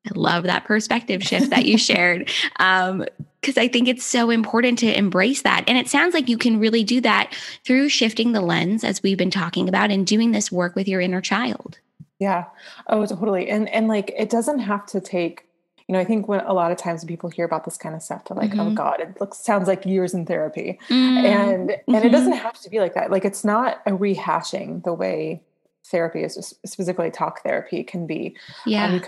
I 0.07 0.11
love 0.14 0.45
that 0.45 0.64
perspective 0.64 1.23
shift 1.23 1.51
that 1.51 1.66
you 1.66 1.79
shared. 1.90 2.31
Um, 2.59 3.05
because 3.40 3.59
I 3.59 3.69
think 3.69 3.87
it's 3.87 4.05
so 4.05 4.31
important 4.31 4.77
to 4.81 4.99
embrace 4.99 5.42
that. 5.42 5.62
And 5.69 5.79
it 5.79 5.88
sounds 5.88 6.14
like 6.14 6.29
you 6.29 6.37
can 6.37 6.59
really 6.59 6.83
do 6.83 7.01
that 7.03 7.33
through 7.64 7.90
shifting 7.90 8.33
the 8.33 8.40
lens, 8.40 8.83
as 8.83 9.05
we've 9.05 9.16
been 9.16 9.31
talking 9.31 9.69
about, 9.69 9.92
and 9.92 10.05
doing 10.05 10.33
this 10.33 10.51
work 10.51 10.75
with 10.75 10.88
your 10.88 11.01
inner 11.01 11.21
child. 11.21 11.79
Yeah. 12.19 12.47
Oh, 12.88 13.07
totally. 13.07 13.49
And 13.49 13.69
and 13.69 13.87
like 13.88 14.12
it 14.16 14.31
doesn't 14.31 14.61
have 14.61 14.87
to 14.87 15.01
take, 15.01 15.47
you 15.87 15.92
know, 15.92 16.01
I 16.01 16.05
think 16.05 16.27
when 16.27 16.40
a 16.40 16.53
lot 16.53 16.73
of 16.73 16.79
times 16.79 17.03
when 17.03 17.09
people 17.09 17.31
hear 17.31 17.45
about 17.45 17.64
this 17.64 17.77
kind 17.77 17.95
of 17.95 18.03
stuff, 18.03 18.25
they're 18.25 18.37
like, 18.37 18.53
oh 18.55 18.57
mm-hmm. 18.57 18.69
oh 18.69 18.75
God, 18.75 19.01
it 19.01 19.21
looks 19.21 19.38
sounds 19.38 19.69
like 19.69 19.87
years 19.87 20.12
in 20.12 20.27
therapy. 20.27 20.81
Mm-hmm. 20.88 21.27
And 21.27 21.71
and 21.71 21.71
mm-hmm. 21.71 22.07
it 22.07 22.11
doesn't 22.11 22.33
have 22.33 22.61
to 22.62 22.71
be 22.71 22.81
like 22.81 22.95
that. 22.95 23.11
Like 23.11 23.25
it's 23.25 23.45
not 23.45 23.81
a 23.87 23.92
rehashing 23.92 24.83
the 24.83 24.95
way 24.95 25.42
therapy 25.85 26.25
is 26.25 26.35
specifically 26.64 27.11
talk 27.11 27.42
therapy 27.42 27.85
can 27.85 28.07
be. 28.07 28.37
Yeah. 28.64 28.87
Um, 28.87 29.03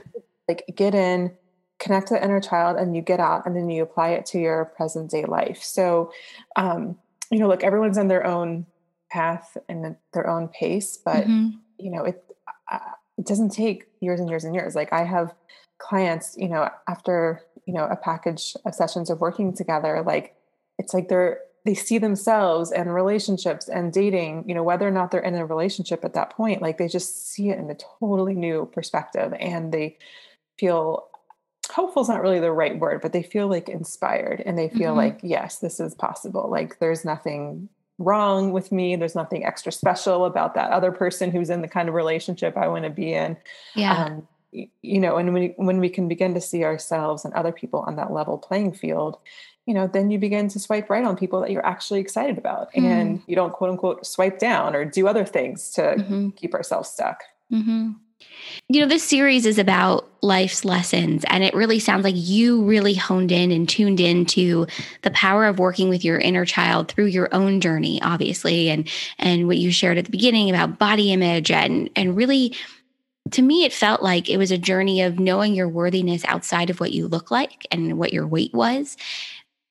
like 0.49 0.65
get 0.75 0.95
in 0.95 1.31
connect 1.79 2.09
to 2.09 2.15
the 2.15 2.25
inner 2.25 2.41
child 2.41 2.77
and 2.77 2.97
you 2.97 3.03
get 3.03 3.21
out 3.21 3.47
and 3.47 3.55
then 3.55 3.71
you 3.71 3.83
apply 3.83 4.09
it 4.09 4.27
to 4.27 4.39
your 4.39 4.65
present 4.65 5.11
day 5.11 5.25
life 5.25 5.63
so 5.63 6.11
um, 6.57 6.97
you 7.31 7.39
know 7.39 7.49
look 7.49 7.63
everyone's 7.63 7.99
on 7.99 8.09
their 8.09 8.27
own 8.27 8.67
path 9.11 9.57
and 9.69 9.97
their 10.13 10.29
own 10.29 10.49
pace 10.49 10.99
but 11.05 11.25
mm-hmm. 11.25 11.51
you 11.79 11.91
know 11.91 12.05
it 12.05 12.25
uh, 12.71 12.79
it 13.17 13.27
doesn't 13.27 13.51
take 13.51 13.87
years 14.01 14.21
and 14.21 14.29
years 14.29 14.45
and 14.45 14.55
years 14.55 14.75
like 14.75 14.93
i 14.93 15.05
have 15.05 15.35
clients 15.79 16.35
you 16.37 16.49
know 16.49 16.69
after 16.89 17.41
you 17.67 17.73
know 17.73 17.85
a 17.85 17.97
package 17.97 18.57
of 18.67 18.75
sessions 18.75 19.09
of 19.09 19.21
working 19.21 19.55
together 19.55 20.03
like 20.05 20.35
it's 20.79 20.93
like 20.93 21.09
they're 21.09 21.41
they 21.65 21.75
see 21.75 21.99
themselves 21.99 22.73
and 22.73 22.95
relationships 22.95 23.69
and 23.69 23.93
dating 23.93 24.45
you 24.49 24.55
know 24.55 24.63
whether 24.63 24.87
or 24.87 24.91
not 24.91 25.11
they're 25.11 25.21
in 25.21 25.35
a 25.35 25.47
relationship 25.47 26.05
at 26.05 26.15
that 26.15 26.31
point 26.31 26.63
like 26.63 26.79
they 26.79 26.89
just 26.89 27.29
see 27.31 27.51
it 27.51 27.59
in 27.59 27.71
a 27.71 27.77
totally 28.01 28.35
new 28.35 28.69
perspective 28.73 29.33
and 29.39 29.73
they 29.73 29.97
feel 30.59 31.09
hopeful 31.71 32.03
is 32.03 32.09
not 32.09 32.23
really 32.23 32.41
the 32.41 32.53
right 32.53 32.79
word, 32.79 33.01
but 33.03 33.13
they 33.13 33.23
feel 33.23 33.49
like 33.49 33.69
inspired 33.69 34.43
and 34.45 34.59
they 34.59 34.69
feel 34.69 34.91
mm-hmm. 34.91 34.97
like, 34.97 35.21
yes, 35.23 35.59
this 35.59 35.81
is 35.81 35.95
possible. 35.95 36.49
Like 36.51 36.79
there's 36.79 37.05
nothing 37.05 37.69
wrong 37.99 38.53
with 38.53 38.73
me. 38.73 38.97
There's 38.97 39.15
nothing 39.15 39.45
extra 39.45 39.73
special 39.73 40.25
about 40.25 40.55
that 40.55 40.71
other 40.71 40.93
person 40.93 41.31
who's 41.31 41.51
in 41.51 41.63
the 41.63 41.69
kind 41.69 41.89
of 41.89 41.95
relationship 41.95 42.57
I 42.57 42.69
want 42.69 42.85
to 42.85 42.91
be 42.91 43.13
in. 43.13 43.37
Yeah. 43.75 44.05
Um, 44.05 44.29
you 44.51 44.99
know, 44.99 45.17
and 45.19 45.33
when 45.35 45.43
we, 45.43 45.55
when 45.57 45.79
we 45.79 45.91
can 45.91 46.09
begin 46.09 46.33
to 46.35 46.41
see 46.41 46.65
ourselves 46.65 47.25
and 47.25 47.35
other 47.35 47.53
people 47.53 47.81
on 47.81 47.97
that 47.97 48.13
level 48.13 48.39
playing 48.39 48.73
field, 48.73 49.19
you 49.67 49.75
know, 49.75 49.87
then 49.87 50.11
you 50.11 50.19
begin 50.19 50.49
to 50.49 50.59
swipe 50.59 50.89
right 50.89 51.05
on 51.05 51.15
people 51.17 51.41
that 51.41 51.51
you're 51.51 51.67
actually 51.67 52.01
excited 52.01 52.39
about, 52.39 52.73
mm. 52.73 52.85
and 52.85 53.21
you 53.27 53.37
don't 53.37 53.53
quote 53.53 53.69
unquote 53.69 54.07
swipe 54.07 54.39
down 54.39 54.75
or 54.75 54.87
do 54.87 55.07
other 55.07 55.27
things 55.27 55.71
to 55.73 55.83
mm-hmm. 55.83 56.31
keep 56.31 56.55
ourselves 56.55 56.89
stuck. 56.89 57.23
Mm-hmm. 57.53 57.91
You 58.69 58.81
know, 58.81 58.87
this 58.87 59.05
series 59.05 59.47
is 59.47 59.59
about 59.59 60.11
life's 60.23 60.65
lessons, 60.65 61.25
and 61.29 61.43
it 61.43 61.55
really 61.55 61.79
sounds 61.79 62.05
like 62.05 62.15
you 62.17 62.63
really 62.65 62.93
honed 62.93 63.33
in 63.33 63.51
and 63.51 63.67
tuned 63.67 63.99
into 63.99 64.67
the 65.03 65.11
power 65.13 65.47
of 65.47 65.59
working 65.59 65.89
with 65.89 66.05
your 66.05 66.19
inner 66.19 66.45
child 66.45 66.91
through 66.91 67.07
your 67.07 67.35
own 67.35 67.61
journey, 67.61 68.03
obviously, 68.03 68.69
and 68.69 68.87
and 69.19 69.47
what 69.47 69.57
you 69.57 69.71
shared 69.71 69.97
at 69.97 70.05
the 70.05 70.11
beginning 70.11 70.51
about 70.51 70.79
body 70.79 71.13
image 71.13 71.51
and 71.51 71.89
and 71.97 72.15
really 72.17 72.55
to 73.31 73.43
me, 73.43 73.65
it 73.65 73.73
felt 73.73 74.03
like 74.03 74.29
it 74.29 74.39
was 74.39 74.51
a 74.51 74.59
journey 74.59 75.03
of 75.03 75.19
knowing 75.19 75.55
your 75.55 75.69
worthiness 75.69 76.25
outside 76.27 76.71
of 76.71 76.81
what 76.81 76.93
you 76.93 77.07
look 77.07 77.31
like 77.31 77.67
and 77.71 77.99
what 77.99 78.13
your 78.13 78.27
weight 78.27 78.53
was. 78.55 78.97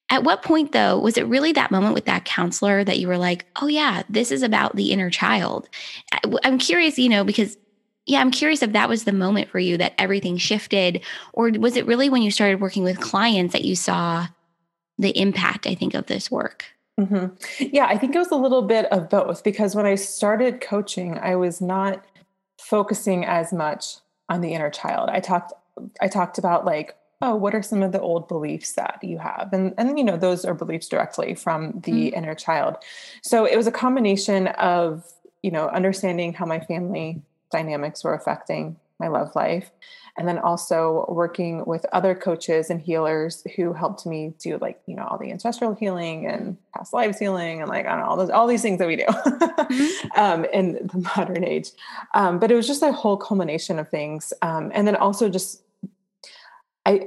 At 0.10 0.24
what 0.24 0.44
point, 0.44 0.72
though, 0.72 1.00
was 1.00 1.18
it 1.18 1.28
really 1.28 1.52
that 1.52 1.72
moment 1.72 1.94
with 1.94 2.06
that 2.06 2.24
counselor 2.24 2.84
that 2.84 3.00
you 3.00 3.08
were 3.08 3.18
like, 3.18 3.46
oh, 3.62 3.68
yeah, 3.68 4.04
this 4.10 4.32
is 4.32 4.42
about 4.42 4.76
the 4.76 4.92
inner 4.92 5.10
child? 5.10 5.68
I'm 6.44 6.58
curious, 6.60 6.98
you 6.98 7.10
know, 7.10 7.24
because 7.24 7.58
yeah, 8.08 8.22
I'm 8.22 8.32
curious 8.32 8.64
if 8.64 8.72
that 8.72 8.88
was 8.90 9.04
the 9.04 9.12
moment 9.12 9.50
for 9.50 9.60
you 9.60 9.78
that 9.78 9.94
everything 9.98 10.38
shifted, 10.38 11.02
or 11.34 11.52
was 11.52 11.76
it 11.76 11.86
really 11.86 12.10
when 12.10 12.22
you 12.22 12.32
started 12.32 12.62
working 12.62 12.84
with 12.84 13.02
clients 13.02 13.52
that 13.52 13.66
you 13.66 13.76
saw 13.76 14.28
the 14.98 15.10
impact, 15.20 15.68
I 15.68 15.76
think, 15.76 15.94
of 15.94 16.08
this 16.08 16.32
work? 16.32 16.66
Mm-hmm. 17.00 17.36
Yeah, 17.72 17.86
I 17.86 17.98
think 17.98 18.16
it 18.16 18.20
was 18.20 18.32
a 18.32 18.36
little 18.36 18.64
bit 18.64 18.86
of 18.86 19.10
both 19.10 19.44
because 19.44 19.76
when 19.76 19.86
I 19.86 19.96
started 19.96 20.62
coaching, 20.62 21.20
I 21.20 21.36
was 21.36 21.62
not 21.62 22.04
focusing 22.60 23.26
as 23.26 23.52
much 23.52 23.98
on 24.30 24.42
the 24.42 24.54
inner 24.54 24.72
child. 24.72 25.10
I 25.10 25.20
talked 25.20 25.54
I 26.02 26.08
talked 26.08 26.38
about 26.40 26.66
like, 26.66 26.96
oh, 27.22 27.36
what 27.36 27.54
are 27.54 27.62
some 27.62 27.84
of 27.84 27.92
the 27.92 28.02
old 28.02 28.28
beliefs 28.28 28.74
that 28.74 29.00
you 29.04 29.18
have? 29.20 29.50
And 29.52 29.74
and 29.78 30.00
you 30.00 30.04
know, 30.04 30.18
those 30.18 30.46
are 30.46 30.54
beliefs 30.54 30.88
directly 30.88 31.36
from 31.36 31.74
the 31.82 31.92
mm-hmm. 31.92 32.16
inner 32.16 32.36
child. 32.36 32.78
So 33.22 33.46
it 33.46 33.58
was 33.58 33.68
a 33.68 33.72
combination 33.72 34.48
of, 34.48 35.06
you 35.44 35.52
know, 35.52 35.68
understanding 35.68 36.34
how 36.34 36.46
my 36.46 36.62
family 36.62 37.22
dynamics 37.52 38.04
were 38.04 38.14
affecting 38.14 38.78
my 39.00 39.08
love 39.08 39.36
life. 39.36 39.72
And 40.18 40.28
then 40.28 40.40
also 40.40 41.06
working 41.10 41.64
with 41.66 41.86
other 41.94 42.16
coaches 42.16 42.72
and 42.72 42.82
healers 42.82 43.46
who 43.56 43.72
helped 43.72 44.08
me 44.08 44.34
do 44.40 44.58
like 44.58 44.82
you 44.88 44.96
know 44.96 45.04
all 45.04 45.20
the 45.20 45.30
ancestral 45.30 45.76
healing 45.76 46.26
and 46.26 46.58
past 46.76 46.92
lives 46.92 47.20
healing 47.20 47.62
and 47.62 47.70
like 47.70 47.86
i 47.86 47.90
don't 47.90 48.00
know 48.00 48.08
all 48.08 48.18
those 48.18 48.32
all 48.32 48.48
these 48.48 48.64
things 48.64 48.80
that 48.80 48.88
we 48.88 48.96
do. 48.96 49.06
Mm-hmm. 49.06 50.08
um, 50.20 50.46
in 50.46 50.74
the 50.74 51.08
modern 51.16 51.44
age. 51.44 51.70
Um, 52.16 52.40
but 52.40 52.50
it 52.50 52.56
was 52.56 52.66
just 52.66 52.82
a 52.82 52.92
whole 52.92 53.18
culmination 53.18 53.78
of 53.78 53.90
things. 53.90 54.34
Um, 54.42 54.72
and 54.74 54.88
then 54.88 54.96
also 54.96 55.30
just 55.30 55.62
i 56.88 57.06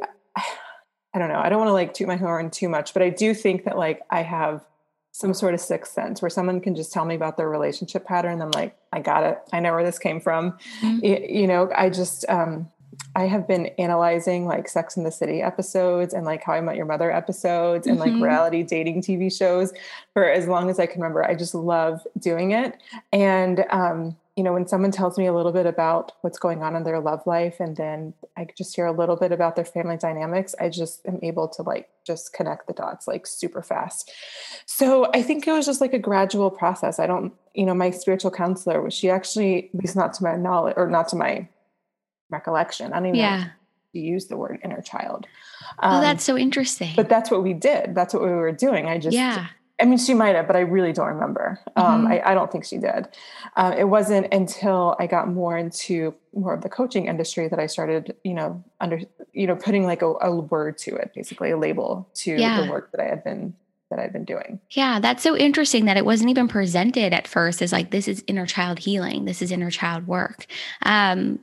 i 1.12 1.18
don't 1.18 1.29
know 1.29 1.40
i 1.40 1.48
don't 1.48 1.59
want 1.59 1.68
to 1.68 1.72
like 1.72 1.92
toot 1.92 2.07
my 2.07 2.16
horn 2.16 2.50
too 2.50 2.68
much 2.68 2.94
but 2.94 3.03
i 3.03 3.11
do 3.11 3.35
think 3.35 3.64
that 3.64 3.76
like 3.76 4.03
i 4.11 4.22
have 4.22 4.64
some 5.12 5.35
sort 5.35 5.55
of 5.55 5.61
sixth 5.61 5.92
sense 5.92 6.23
where 6.23 6.31
someone 6.31 6.61
can 6.61 6.75
just 6.75 6.92
tell 6.92 7.05
me 7.05 7.14
about 7.14 7.37
their 7.37 7.49
relationship 7.49 8.05
pattern. 8.05 8.40
I'm 8.40 8.51
like, 8.53 8.77
I 8.92 9.01
got 9.01 9.25
it. 9.25 9.38
I 9.53 9.61
know 9.61 9.73
where 9.73 9.85
this 9.85 9.99
came 9.99 10.20
from. 10.20 10.53
Mm-hmm. 10.81 11.05
You, 11.05 11.27
you, 11.40 11.46
know, 11.46 11.70
I 11.77 11.90
just, 11.90 12.25
um, 12.29 12.68
I 13.16 13.25
have 13.25 13.49
been 13.49 13.66
analyzing 13.79 14.46
like 14.46 14.68
Sex 14.68 14.96
in 14.96 15.05
the 15.05 15.11
City 15.11 15.42
episodes 15.42 16.14
and 16.14 16.25
like 16.25 16.44
How 16.44 16.53
I 16.53 16.61
Met 16.61 16.77
Your 16.77 16.87
Mother 16.87 17.11
episodes 17.11 17.87
and 17.87 17.99
mm-hmm. 17.99 18.18
like 18.18 18.23
reality 18.23 18.62
dating 18.62 19.03
TV 19.03 19.37
shows 19.37 19.73
for 20.12 20.31
as 20.31 20.46
long 20.46 20.70
as 20.70 20.79
I 20.79 20.87
can 20.87 21.01
remember. 21.01 21.25
I 21.25 21.35
just 21.35 21.55
love 21.55 22.07
doing 22.18 22.53
it. 22.53 22.81
And, 23.12 23.64
um, 23.70 24.16
you 24.37 24.45
know, 24.45 24.53
when 24.53 24.66
someone 24.66 24.90
tells 24.90 25.19
me 25.19 25.27
a 25.27 25.33
little 25.33 25.53
bit 25.53 25.66
about 25.66 26.12
what's 26.23 26.38
going 26.38 26.62
on 26.62 26.77
in 26.77 26.85
their 26.85 27.01
love 27.01 27.27
life 27.27 27.59
and 27.61 27.77
then 27.77 28.14
I 28.37 28.47
just 28.57 28.75
hear 28.75 28.87
a 28.87 28.93
little 28.93 29.16
bit 29.16 29.33
about 29.33 29.57
their 29.57 29.64
family 29.64 29.97
dynamics, 29.97 30.55
I 30.61 30.69
just 30.69 31.05
am 31.07 31.19
able 31.23 31.49
to 31.49 31.62
like 31.62 31.88
just 32.07 32.33
connect 32.33 32.66
the 32.66 32.73
dots 32.73 33.09
like 33.09 33.27
super 33.27 33.62
fast. 33.62 34.11
So 34.66 35.11
I 35.12 35.23
think 35.23 35.47
it 35.47 35.53
was 35.53 35.66
just 35.66 35.81
like 35.81 35.93
a 35.93 35.99
gradual 35.99 36.51
process. 36.51 36.99
I 36.99 37.07
don't, 37.07 37.33
you 37.55 37.66
know, 37.66 37.75
my 37.75 37.90
spiritual 37.90 38.31
counselor, 38.31 38.90
she 38.90 39.11
actually, 39.11 39.71
at 39.75 39.75
least 39.75 39.97
not 39.97 40.14
to 40.14 40.23
my 40.23 40.37
knowledge 40.37 40.75
or 40.77 40.88
not 40.88 41.09
to 41.09 41.16
my 41.16 41.49
recollection, 42.31 42.93
I 42.93 42.97
don't 42.97 43.07
even 43.07 43.16
yeah. 43.16 43.38
know 43.38 43.45
use 43.93 44.27
the 44.27 44.37
word 44.37 44.61
inner 44.62 44.81
child. 44.81 45.27
Um, 45.81 45.97
oh, 45.97 46.01
that's 46.01 46.23
so 46.23 46.38
interesting. 46.38 46.93
But 46.95 47.09
that's 47.09 47.31
what 47.31 47.43
we 47.43 47.53
did. 47.53 47.95
That's 47.95 48.14
what 48.14 48.23
we 48.23 48.31
were 48.31 48.53
doing. 48.53 48.87
I 48.87 48.99
just, 48.99 49.16
yeah. 49.16 49.49
I 49.81 49.85
mean, 49.85 49.99
she 49.99 50.14
might 50.14 50.35
have, 50.35 50.47
but 50.47 50.57
I 50.57 50.61
really 50.61 50.93
don't 50.93 51.09
remember. 51.09 51.59
Um, 51.77 52.05
mm-hmm. 52.05 52.12
I, 52.12 52.31
I, 52.31 52.35
don't 52.35 52.53
think 52.53 52.64
she 52.64 52.79
did. 52.79 53.09
Uh, 53.57 53.75
it 53.77 53.85
wasn't 53.85 54.33
until 54.33 54.97
I 54.99 55.07
got 55.07 55.29
more 55.29 55.57
into 55.57 56.14
more 56.35 56.55
of 56.55 56.62
the 56.62 56.69
coaching 56.69 57.07
industry 57.07 57.49
that 57.49 57.59
I 57.59 57.66
started, 57.66 58.14
you 58.25 58.35
know, 58.35 58.62
under, 58.81 59.01
you 59.33 59.47
know, 59.47 59.57
putting 59.57 59.85
like 59.85 60.03
a, 60.03 60.12
a 60.21 60.37
word 60.37 60.79
to 60.79 60.97
it, 60.97 61.12
basically 61.14 61.51
a 61.51 61.57
label 61.57 62.09
to 62.16 62.37
yeah. 62.37 62.62
the 62.62 62.71
work 62.71 62.93
that 62.93 63.01
I 63.01 63.09
had 63.09 63.25
been 63.25 63.55
that 63.90 63.99
I've 63.99 64.12
been 64.12 64.25
doing. 64.25 64.61
Yeah, 64.71 65.01
that's 65.01 65.23
so 65.23 65.37
interesting 65.37 65.85
that 65.87 65.97
it 65.97 66.05
wasn't 66.05 66.31
even 66.31 66.49
presented 66.49 67.12
at 67.12 67.27
first 67.27 67.61
as 67.61 67.73
like 67.73 67.90
this 67.90 68.07
is 68.07 68.25
inner 68.27 68.47
child 68.47 68.79
healing, 68.79 69.25
this 69.25 69.43
is 69.43 69.51
inner 69.51 69.71
child 69.71 70.07
work. 70.07 70.47
Um, 70.83 71.40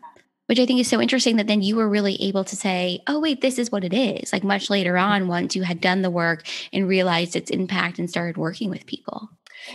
which 0.47 0.59
I 0.59 0.65
think 0.65 0.79
is 0.79 0.87
so 0.87 0.99
interesting 0.99 1.35
that 1.37 1.47
then 1.47 1.61
you 1.61 1.75
were 1.75 1.87
really 1.87 2.21
able 2.21 2.43
to 2.45 2.55
say, 2.55 3.01
oh, 3.07 3.19
wait, 3.19 3.41
this 3.41 3.59
is 3.59 3.71
what 3.71 3.83
it 3.83 3.93
is. 3.93 4.33
Like 4.33 4.43
much 4.43 4.69
later 4.69 4.97
on, 4.97 5.27
once 5.27 5.55
you 5.55 5.63
had 5.63 5.79
done 5.79 6.01
the 6.01 6.09
work 6.09 6.45
and 6.73 6.87
realized 6.87 7.35
its 7.35 7.51
impact 7.51 7.99
and 7.99 8.09
started 8.09 8.37
working 8.37 8.69
with 8.69 8.85
people. 8.85 9.29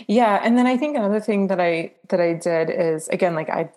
Yeah. 0.07 0.39
And 0.43 0.57
then 0.57 0.67
I 0.67 0.77
think 0.77 0.97
another 0.97 1.19
thing 1.19 1.47
that 1.47 1.59
I 1.59 1.93
that 2.09 2.19
I 2.19 2.33
did 2.33 2.69
is 2.69 3.07
again, 3.09 3.35
like 3.35 3.49
I 3.49 3.69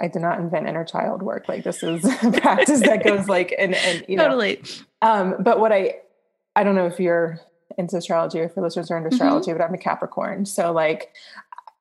I 0.00 0.08
did 0.08 0.22
not 0.22 0.38
invent 0.38 0.68
inner 0.68 0.84
child 0.84 1.22
work. 1.22 1.48
Like 1.48 1.64
this 1.64 1.82
is 1.82 2.04
a 2.22 2.30
practice 2.32 2.80
that 2.80 3.04
goes 3.04 3.28
like 3.28 3.54
and 3.58 3.74
and 3.74 4.04
you 4.08 4.16
know 4.16 4.24
totally. 4.24 4.62
Um, 5.02 5.36
but 5.40 5.58
what 5.58 5.72
I 5.72 5.96
I 6.54 6.64
don't 6.64 6.74
know 6.74 6.86
if 6.86 7.00
you're 7.00 7.40
into 7.76 7.96
astrology 7.96 8.40
or 8.40 8.44
if 8.44 8.56
your 8.56 8.64
listeners 8.64 8.90
are 8.90 8.96
into 8.96 9.08
mm-hmm. 9.08 9.14
astrology, 9.14 9.52
but 9.52 9.62
I'm 9.62 9.74
a 9.74 9.78
Capricorn. 9.78 10.46
So 10.46 10.72
like 10.72 11.14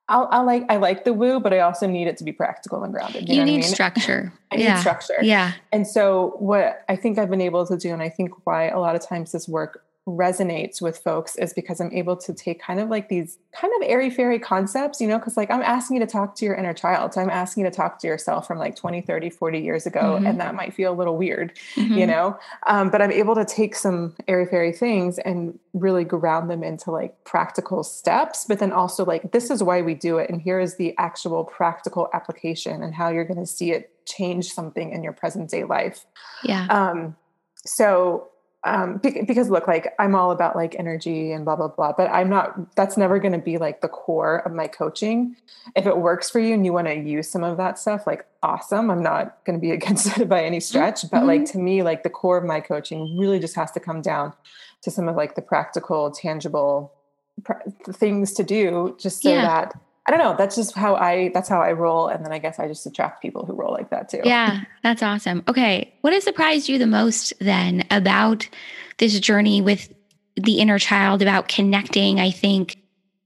I'll, 0.09 0.27
i 0.31 0.39
like 0.39 0.65
I 0.69 0.77
like 0.77 1.03
the 1.03 1.13
woo, 1.13 1.39
but 1.39 1.53
I 1.53 1.59
also 1.59 1.85
need 1.85 2.07
it 2.07 2.17
to 2.17 2.23
be 2.23 2.31
practical 2.31 2.83
and 2.83 2.93
grounded. 2.93 3.27
You, 3.27 3.35
you 3.35 3.43
need 3.43 3.53
I 3.53 3.57
mean? 3.57 3.63
structure. 3.63 4.31
I 4.51 4.55
yeah. 4.55 4.73
need 4.75 4.79
structure. 4.79 5.17
Yeah. 5.21 5.53
And 5.73 5.85
so 5.85 6.35
what 6.39 6.83
I 6.87 6.95
think 6.95 7.17
I've 7.17 7.29
been 7.29 7.41
able 7.41 7.65
to 7.67 7.77
do, 7.77 7.91
and 7.91 8.01
I 8.01 8.09
think 8.09 8.31
why 8.45 8.69
a 8.69 8.79
lot 8.79 8.95
of 8.95 9.05
times 9.05 9.33
this 9.33 9.47
work 9.47 9.83
resonates 10.07 10.81
with 10.81 10.97
folks 10.99 11.35
is 11.35 11.53
because 11.53 11.81
I'm 11.81 11.91
able 11.91 12.15
to 12.15 12.33
take 12.33 12.61
kind 12.61 12.79
of 12.79 12.87
like 12.89 13.09
these 13.09 13.37
kind 13.53 13.73
of 13.75 13.87
airy 13.87 14.09
fairy 14.09 14.39
concepts, 14.39 15.01
you 15.01 15.07
know, 15.07 15.19
because 15.19 15.35
like 15.35 15.51
I'm 15.51 15.61
asking 15.61 15.97
you 15.97 15.99
to 15.99 16.11
talk 16.11 16.35
to 16.35 16.45
your 16.45 16.55
inner 16.55 16.73
child. 16.73 17.13
So 17.13 17.21
I'm 17.21 17.29
asking 17.29 17.65
you 17.65 17.69
to 17.69 17.75
talk 17.75 17.99
to 17.99 18.07
yourself 18.07 18.47
from 18.47 18.57
like 18.57 18.77
20, 18.77 19.01
30, 19.01 19.29
40 19.29 19.59
years 19.59 19.85
ago. 19.85 19.99
Mm-hmm. 19.99 20.25
And 20.25 20.39
that 20.39 20.55
might 20.55 20.73
feel 20.73 20.93
a 20.93 20.95
little 20.95 21.17
weird, 21.17 21.59
mm-hmm. 21.75 21.93
you 21.93 22.07
know, 22.07 22.39
um, 22.67 22.89
but 22.89 23.01
I'm 23.01 23.11
able 23.11 23.35
to 23.35 23.43
take 23.43 23.75
some 23.75 24.15
airy 24.29 24.45
fairy 24.45 24.71
things 24.71 25.19
and 25.19 25.59
really 25.73 26.05
ground 26.05 26.49
them 26.49 26.63
into 26.63 26.89
like 26.89 27.23
practical 27.25 27.83
steps, 27.83 28.45
but 28.47 28.59
then 28.59 28.71
also 28.71 29.03
like, 29.03 29.33
this 29.33 29.49
is 29.49 29.61
why 29.61 29.81
we 29.81 29.93
do 29.93 30.19
it. 30.19 30.29
And 30.29 30.41
here 30.41 30.59
is 30.61 30.77
the 30.77 30.95
actual 30.97 31.43
practical 31.43 32.07
application 32.13 32.81
and 32.81 32.95
how 32.95 33.09
you're 33.09 33.25
going 33.25 33.39
to 33.39 33.45
see 33.45 33.71
it 33.71 33.91
change 34.05 34.53
something 34.53 34.93
in 34.93 35.03
your 35.03 35.11
present 35.11 35.49
day 35.49 35.65
life. 35.65 36.05
Yeah. 36.43 36.65
Um, 36.69 37.17
so 37.65 38.29
um, 38.63 38.97
because 38.97 39.49
look, 39.49 39.67
like 39.67 39.93
I'm 39.99 40.15
all 40.15 40.31
about 40.31 40.55
like 40.55 40.75
energy 40.79 41.31
and 41.31 41.45
blah 41.45 41.55
blah 41.55 41.67
blah, 41.67 41.93
but 41.93 42.09
I'm 42.09 42.29
not. 42.29 42.75
That's 42.75 42.97
never 42.97 43.19
going 43.19 43.33
to 43.33 43.37
be 43.37 43.57
like 43.57 43.81
the 43.81 43.87
core 43.87 44.39
of 44.39 44.51
my 44.51 44.67
coaching. 44.67 45.35
If 45.75 45.85
it 45.85 45.97
works 45.97 46.29
for 46.29 46.39
you 46.39 46.53
and 46.53 46.65
you 46.65 46.73
want 46.73 46.87
to 46.87 46.95
use 46.95 47.29
some 47.29 47.43
of 47.43 47.57
that 47.57 47.77
stuff, 47.77 48.07
like 48.07 48.25
awesome. 48.41 48.89
I'm 48.89 49.03
not 49.03 49.43
going 49.45 49.57
to 49.57 49.61
be 49.61 49.71
against 49.77 50.17
it 50.17 50.27
by 50.27 50.43
any 50.43 50.59
stretch, 50.59 51.03
but 51.03 51.19
mm-hmm. 51.19 51.27
like 51.27 51.45
to 51.51 51.59
me, 51.59 51.83
like 51.83 52.03
the 52.03 52.09
core 52.09 52.37
of 52.37 52.43
my 52.43 52.59
coaching 52.59 53.17
really 53.17 53.39
just 53.39 53.55
has 53.55 53.71
to 53.71 53.79
come 53.79 54.01
down 54.01 54.33
to 54.81 54.91
some 54.91 55.07
of 55.07 55.15
like 55.15 55.35
the 55.35 55.41
practical, 55.41 56.11
tangible 56.11 56.91
pr- 57.43 57.53
things 57.91 58.33
to 58.33 58.43
do, 58.43 58.95
just 58.99 59.21
so 59.21 59.29
yeah. 59.29 59.41
that 59.41 59.79
I 60.07 60.11
don't 60.11 60.19
know. 60.19 60.35
That's 60.37 60.55
just 60.55 60.73
how 60.73 60.95
I 60.95 61.31
that's 61.33 61.49
how 61.49 61.61
I 61.61 61.73
roll. 61.73 62.07
And 62.07 62.23
then 62.23 62.31
I 62.31 62.39
guess 62.39 62.59
I 62.59 62.67
just 62.67 62.85
attract 62.85 63.21
people 63.21 63.45
who 63.45 63.53
roll 63.53 63.73
like 63.73 63.89
that 63.89 64.07
too. 64.07 64.21
Yeah, 64.23 64.61
that's 64.81 65.03
awesome. 65.03 65.43
Okay. 65.49 65.93
What 66.01 66.13
has 66.13 66.23
surprised 66.23 66.69
you 66.69 66.77
the 66.77 66.87
most 66.87 67.33
then 67.39 67.83
about 67.91 68.47
this 68.99 69.19
journey 69.19 69.61
with 69.61 69.93
the 70.35 70.59
inner 70.59 70.79
child, 70.79 71.21
about 71.21 71.49
connecting, 71.49 72.21
I 72.21 72.31
think, 72.31 72.77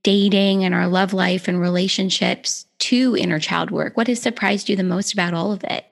dating 0.02 0.64
and 0.64 0.74
our 0.74 0.88
love 0.88 1.14
life 1.14 1.48
and 1.48 1.62
relationships 1.62 2.66
to 2.80 3.16
inner 3.16 3.38
child 3.38 3.70
work? 3.70 3.96
What 3.96 4.08
has 4.08 4.20
surprised 4.20 4.68
you 4.68 4.76
the 4.76 4.84
most 4.84 5.14
about 5.14 5.36
all 5.36 5.52
of 5.52 5.64
it? 5.64 5.86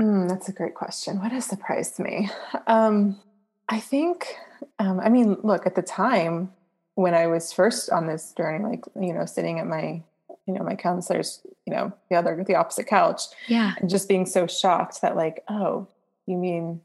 Mm, 0.00 0.28
that's 0.28 0.48
a 0.48 0.52
great 0.52 0.74
question. 0.74 1.20
What 1.20 1.30
has 1.30 1.44
surprised 1.44 2.00
me? 2.00 2.30
Um, 2.66 3.20
I 3.68 3.78
think, 3.78 4.34
um, 4.80 4.98
I 4.98 5.08
mean, 5.08 5.36
look, 5.44 5.66
at 5.66 5.76
the 5.76 5.82
time 5.82 6.50
when 6.94 7.14
I 7.14 7.28
was 7.28 7.52
first 7.52 7.90
on 7.90 8.06
this 8.06 8.32
journey, 8.36 8.64
like, 8.64 8.84
you 9.00 9.12
know, 9.12 9.24
sitting 9.24 9.60
at 9.60 9.66
my 9.66 10.02
you 10.46 10.54
know 10.54 10.62
my 10.62 10.74
counselor's 10.74 11.40
you 11.66 11.72
know 11.72 11.92
the 12.10 12.16
other 12.16 12.42
the 12.46 12.54
opposite 12.54 12.86
couch 12.86 13.22
yeah 13.48 13.74
and 13.78 13.88
just 13.88 14.08
being 14.08 14.26
so 14.26 14.46
shocked 14.46 15.00
that 15.02 15.16
like 15.16 15.44
oh 15.48 15.86
you 16.26 16.36
mean 16.36 16.80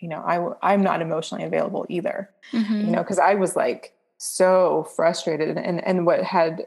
you 0.00 0.08
know 0.08 0.18
i 0.18 0.72
i'm 0.72 0.82
not 0.82 1.00
emotionally 1.00 1.44
available 1.44 1.86
either 1.88 2.30
mm-hmm. 2.52 2.80
you 2.80 2.90
know 2.90 3.02
because 3.02 3.18
i 3.18 3.34
was 3.34 3.56
like 3.56 3.94
so 4.18 4.88
frustrated 4.96 5.56
and 5.56 5.84
and 5.86 6.06
what 6.06 6.22
had 6.22 6.66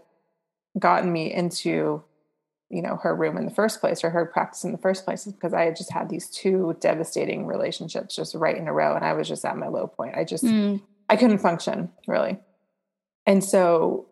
gotten 0.79 1.11
me 1.11 1.33
into 1.33 2.03
you 2.69 2.81
know 2.81 2.97
her 2.97 3.15
room 3.15 3.37
in 3.37 3.45
the 3.45 3.53
first 3.53 3.79
place 3.79 4.03
or 4.03 4.09
her 4.09 4.25
practice 4.25 4.63
in 4.63 4.71
the 4.71 4.77
first 4.77 5.05
place 5.05 5.27
is 5.27 5.33
because 5.33 5.53
I 5.53 5.65
had 5.65 5.75
just 5.75 5.91
had 5.91 6.09
these 6.09 6.29
two 6.29 6.75
devastating 6.79 7.45
relationships 7.45 8.15
just 8.15 8.35
right 8.35 8.57
in 8.57 8.67
a 8.67 8.73
row 8.73 8.95
and 8.95 9.05
I 9.05 9.13
was 9.13 9.27
just 9.27 9.45
at 9.45 9.57
my 9.57 9.67
low 9.67 9.87
point. 9.87 10.15
I 10.17 10.23
just 10.23 10.43
mm. 10.43 10.81
I 11.09 11.15
couldn't 11.15 11.37
function 11.37 11.91
really. 12.07 12.39
And 13.27 13.43
so 13.43 14.07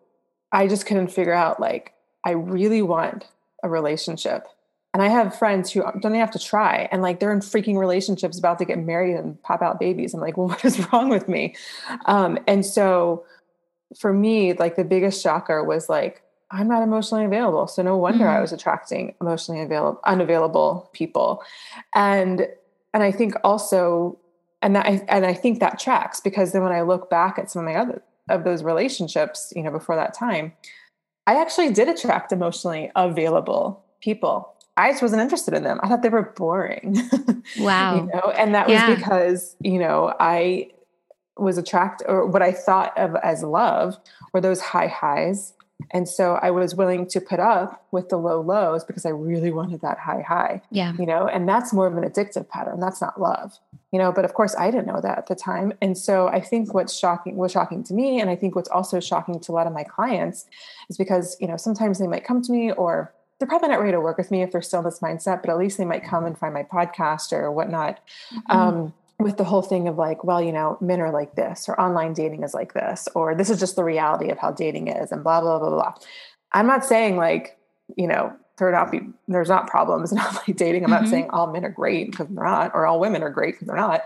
I 0.52 0.68
just 0.68 0.86
couldn't 0.86 1.08
figure 1.08 1.32
out 1.32 1.60
like 1.60 1.93
I 2.24 2.30
really 2.30 2.82
want 2.82 3.26
a 3.62 3.68
relationship. 3.68 4.46
And 4.92 5.02
I 5.02 5.08
have 5.08 5.36
friends 5.36 5.72
who 5.72 5.82
don't 5.82 6.04
even 6.04 6.20
have 6.20 6.30
to 6.32 6.38
try 6.38 6.88
and 6.92 7.02
like 7.02 7.18
they're 7.18 7.32
in 7.32 7.40
freaking 7.40 7.76
relationships 7.76 8.38
about 8.38 8.58
to 8.60 8.64
get 8.64 8.78
married 8.78 9.16
and 9.16 9.42
pop 9.42 9.60
out 9.60 9.80
babies. 9.80 10.14
I'm 10.14 10.20
like, 10.20 10.36
well, 10.36 10.48
what 10.48 10.64
is 10.64 10.92
wrong 10.92 11.08
with 11.08 11.28
me? 11.28 11.56
Um, 12.06 12.38
and 12.46 12.64
so 12.64 13.24
for 13.98 14.12
me, 14.12 14.52
like 14.52 14.76
the 14.76 14.84
biggest 14.84 15.22
shocker 15.22 15.64
was 15.64 15.88
like, 15.88 16.22
I'm 16.50 16.68
not 16.68 16.82
emotionally 16.82 17.24
available. 17.24 17.66
So 17.66 17.82
no 17.82 17.96
wonder 17.96 18.24
mm-hmm. 18.24 18.36
I 18.36 18.40
was 18.40 18.52
attracting 18.52 19.14
emotionally 19.20 19.60
available, 19.60 20.00
unavailable 20.04 20.88
people. 20.92 21.42
And 21.94 22.46
and 22.92 23.02
I 23.02 23.10
think 23.10 23.34
also, 23.42 24.16
and 24.62 24.76
that 24.76 24.86
I 24.86 25.04
and 25.08 25.26
I 25.26 25.34
think 25.34 25.58
that 25.58 25.80
tracks 25.80 26.20
because 26.20 26.52
then 26.52 26.62
when 26.62 26.72
I 26.72 26.82
look 26.82 27.10
back 27.10 27.38
at 27.38 27.50
some 27.50 27.66
of 27.66 27.66
my 27.66 27.74
other 27.74 28.02
of 28.28 28.44
those 28.44 28.62
relationships, 28.62 29.52
you 29.56 29.62
know, 29.62 29.72
before 29.72 29.96
that 29.96 30.14
time, 30.14 30.52
I 31.26 31.40
actually 31.40 31.72
did 31.72 31.88
attract 31.88 32.32
emotionally 32.32 32.90
available 32.94 33.84
people. 34.00 34.52
I 34.76 34.90
just 34.90 35.02
wasn't 35.02 35.22
interested 35.22 35.54
in 35.54 35.62
them. 35.62 35.80
I 35.82 35.88
thought 35.88 36.02
they 36.02 36.08
were 36.08 36.32
boring. 36.36 36.96
Wow. 37.58 37.96
you 37.96 38.02
know, 38.06 38.32
and 38.38 38.54
that 38.54 38.66
was 38.66 38.74
yeah. 38.74 38.94
because, 38.94 39.54
you 39.60 39.78
know, 39.78 40.14
I 40.18 40.70
was 41.36 41.58
attracted 41.58 42.06
or 42.08 42.26
what 42.26 42.40
I 42.40 42.52
thought 42.52 42.96
of 42.96 43.14
as 43.16 43.42
love 43.42 43.98
were 44.32 44.40
those 44.40 44.62
high 44.62 44.86
highs 44.86 45.52
and 45.90 46.08
so 46.08 46.34
I 46.34 46.50
was 46.50 46.74
willing 46.74 47.06
to 47.08 47.20
put 47.20 47.40
up 47.40 47.86
with 47.90 48.08
the 48.08 48.16
low 48.16 48.40
lows 48.40 48.84
because 48.84 49.04
I 49.04 49.10
really 49.10 49.50
wanted 49.50 49.80
that 49.82 49.98
high 49.98 50.22
high. 50.26 50.62
Yeah. 50.70 50.92
You 50.98 51.06
know, 51.06 51.26
and 51.26 51.48
that's 51.48 51.72
more 51.72 51.86
of 51.86 51.96
an 51.96 52.04
addictive 52.04 52.48
pattern. 52.48 52.80
That's 52.80 53.00
not 53.00 53.20
love. 53.20 53.58
You 53.94 53.98
know, 53.98 54.10
but 54.10 54.24
of 54.24 54.34
course 54.34 54.56
I 54.58 54.72
didn't 54.72 54.88
know 54.88 55.00
that 55.00 55.18
at 55.18 55.26
the 55.28 55.36
time. 55.36 55.72
And 55.80 55.96
so 55.96 56.26
I 56.26 56.40
think 56.40 56.74
what's 56.74 56.98
shocking 56.98 57.36
was 57.36 57.52
shocking 57.52 57.84
to 57.84 57.94
me 57.94 58.20
and 58.20 58.28
I 58.28 58.34
think 58.34 58.56
what's 58.56 58.68
also 58.68 58.98
shocking 58.98 59.38
to 59.38 59.52
a 59.52 59.54
lot 59.54 59.68
of 59.68 59.72
my 59.72 59.84
clients 59.84 60.46
is 60.90 60.96
because, 60.96 61.36
you 61.40 61.46
know, 61.46 61.56
sometimes 61.56 62.00
they 62.00 62.08
might 62.08 62.24
come 62.24 62.42
to 62.42 62.50
me 62.50 62.72
or 62.72 63.14
they're 63.38 63.46
probably 63.46 63.68
not 63.68 63.78
ready 63.78 63.92
to 63.92 64.00
work 64.00 64.18
with 64.18 64.32
me 64.32 64.42
if 64.42 64.50
they're 64.50 64.62
still 64.62 64.80
in 64.80 64.84
this 64.84 64.98
mindset, 64.98 65.42
but 65.42 65.48
at 65.48 65.58
least 65.58 65.78
they 65.78 65.84
might 65.84 66.02
come 66.02 66.24
and 66.24 66.36
find 66.36 66.52
my 66.52 66.64
podcast 66.64 67.32
or 67.32 67.52
whatnot. 67.52 68.00
Mm-hmm. 68.34 68.58
Um, 68.58 68.94
with 69.20 69.36
the 69.36 69.44
whole 69.44 69.62
thing 69.62 69.86
of 69.86 69.96
like, 69.96 70.24
well, 70.24 70.42
you 70.42 70.50
know, 70.50 70.76
men 70.80 71.00
are 71.00 71.12
like 71.12 71.36
this, 71.36 71.68
or 71.68 71.80
online 71.80 72.14
dating 72.14 72.42
is 72.42 72.52
like 72.52 72.74
this, 72.74 73.08
or 73.14 73.36
this 73.36 73.48
is 73.48 73.60
just 73.60 73.76
the 73.76 73.84
reality 73.84 74.28
of 74.28 74.38
how 74.38 74.50
dating 74.50 74.88
is, 74.88 75.12
and 75.12 75.22
blah 75.22 75.40
blah 75.40 75.60
blah 75.60 75.70
blah. 75.70 75.94
I'm 76.50 76.66
not 76.66 76.84
saying 76.84 77.16
like, 77.16 77.56
you 77.96 78.08
know, 78.08 78.34
there 78.56 78.70
not 78.70 78.90
be 78.92 79.00
there's 79.28 79.48
not 79.48 79.66
problems 79.66 80.12
in 80.12 80.18
online 80.18 80.56
dating. 80.56 80.84
I'm 80.84 80.90
mm-hmm. 80.90 81.04
not 81.04 81.10
saying 81.10 81.30
all 81.30 81.52
men 81.52 81.64
are 81.64 81.70
great 81.70 82.10
because 82.10 82.28
they're 82.28 82.44
not, 82.44 82.72
or 82.74 82.86
all 82.86 83.00
women 83.00 83.22
are 83.22 83.30
great 83.30 83.54
because 83.54 83.66
they're 83.66 83.76
not. 83.76 84.04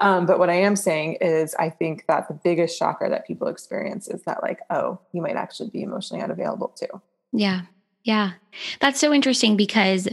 Um, 0.00 0.26
but 0.26 0.38
what 0.38 0.50
I 0.50 0.54
am 0.54 0.76
saying 0.76 1.18
is, 1.20 1.54
I 1.56 1.70
think 1.70 2.04
that 2.08 2.28
the 2.28 2.34
biggest 2.34 2.78
shocker 2.78 3.08
that 3.08 3.26
people 3.26 3.48
experience 3.48 4.08
is 4.08 4.22
that 4.22 4.42
like, 4.42 4.60
oh, 4.70 4.98
you 5.12 5.22
might 5.22 5.36
actually 5.36 5.70
be 5.70 5.82
emotionally 5.82 6.22
unavailable 6.22 6.68
too. 6.68 7.00
Yeah, 7.32 7.62
yeah, 8.04 8.32
that's 8.80 9.00
so 9.00 9.12
interesting 9.12 9.56
because 9.56 10.08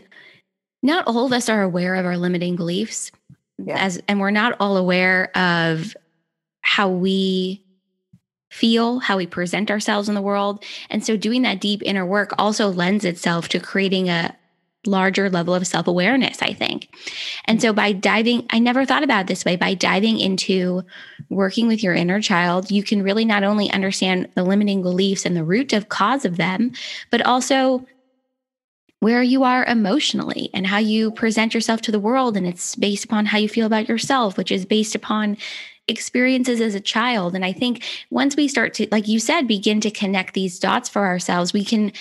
not 0.83 1.07
all 1.07 1.25
of 1.25 1.33
us 1.33 1.49
are 1.49 1.63
aware 1.63 1.95
of 1.95 2.05
our 2.05 2.17
limiting 2.17 2.55
beliefs 2.55 3.11
yeah. 3.57 3.77
as 3.83 4.01
and 4.07 4.19
we're 4.19 4.31
not 4.31 4.55
all 4.59 4.77
aware 4.77 5.35
of 5.37 5.95
how 6.61 6.89
we 6.89 7.63
feel, 8.49 8.99
how 8.99 9.17
we 9.17 9.27
present 9.27 9.69
ourselves 9.69 10.07
in 10.09 10.15
the 10.15 10.21
world. 10.21 10.63
And 10.89 11.05
so 11.05 11.17
doing 11.17 11.41
that 11.41 11.61
deep 11.61 11.81
inner 11.83 12.05
work 12.05 12.33
also 12.37 12.69
lends 12.69 13.05
itself 13.05 13.49
to 13.49 13.59
creating 13.59 14.09
a 14.09 14.35
larger 14.85 15.29
level 15.29 15.53
of 15.53 15.67
self 15.67 15.87
awareness, 15.87 16.41
I 16.41 16.53
think. 16.53 16.89
And 17.45 17.61
so 17.61 17.73
by 17.73 17.91
diving, 17.91 18.45
I 18.49 18.59
never 18.59 18.85
thought 18.85 19.03
about 19.03 19.27
this 19.27 19.45
way, 19.45 19.55
by 19.55 19.73
diving 19.73 20.19
into 20.19 20.83
working 21.29 21.67
with 21.67 21.83
your 21.83 21.93
inner 21.93 22.21
child, 22.21 22.71
you 22.71 22.83
can 22.83 23.03
really 23.03 23.25
not 23.25 23.43
only 23.43 23.69
understand 23.71 24.29
the 24.35 24.43
limiting 24.43 24.81
beliefs 24.81 25.25
and 25.25 25.35
the 25.35 25.43
root 25.43 25.73
of 25.73 25.89
cause 25.89 26.25
of 26.25 26.37
them, 26.37 26.71
but 27.11 27.21
also 27.21 27.85
where 28.99 29.21
you 29.21 29.43
are 29.43 29.63
emotionally 29.65 30.49
and 30.53 30.65
how 30.65 30.79
you 30.79 31.11
present 31.11 31.53
yourself 31.53 31.81
to 31.81 31.91
the 31.91 31.99
world. 31.99 32.35
And 32.35 32.47
it's 32.47 32.75
based 32.75 33.05
upon 33.05 33.27
how 33.27 33.37
you 33.37 33.47
feel 33.47 33.67
about 33.67 33.87
yourself, 33.87 34.37
which 34.37 34.51
is 34.51 34.65
based 34.65 34.95
upon 34.95 35.37
experiences 35.87 36.61
as 36.61 36.75
a 36.75 36.81
child. 36.81 37.35
And 37.35 37.45
I 37.45 37.53
think 37.53 37.83
once 38.09 38.35
we 38.35 38.47
start 38.47 38.73
to, 38.75 38.87
like 38.91 39.07
you 39.07 39.19
said, 39.19 39.47
begin 39.47 39.81
to 39.81 39.91
connect 39.91 40.33
these 40.33 40.59
dots 40.59 40.89
for 40.89 41.05
ourselves, 41.05 41.53
we 41.53 41.63
can 41.63 41.91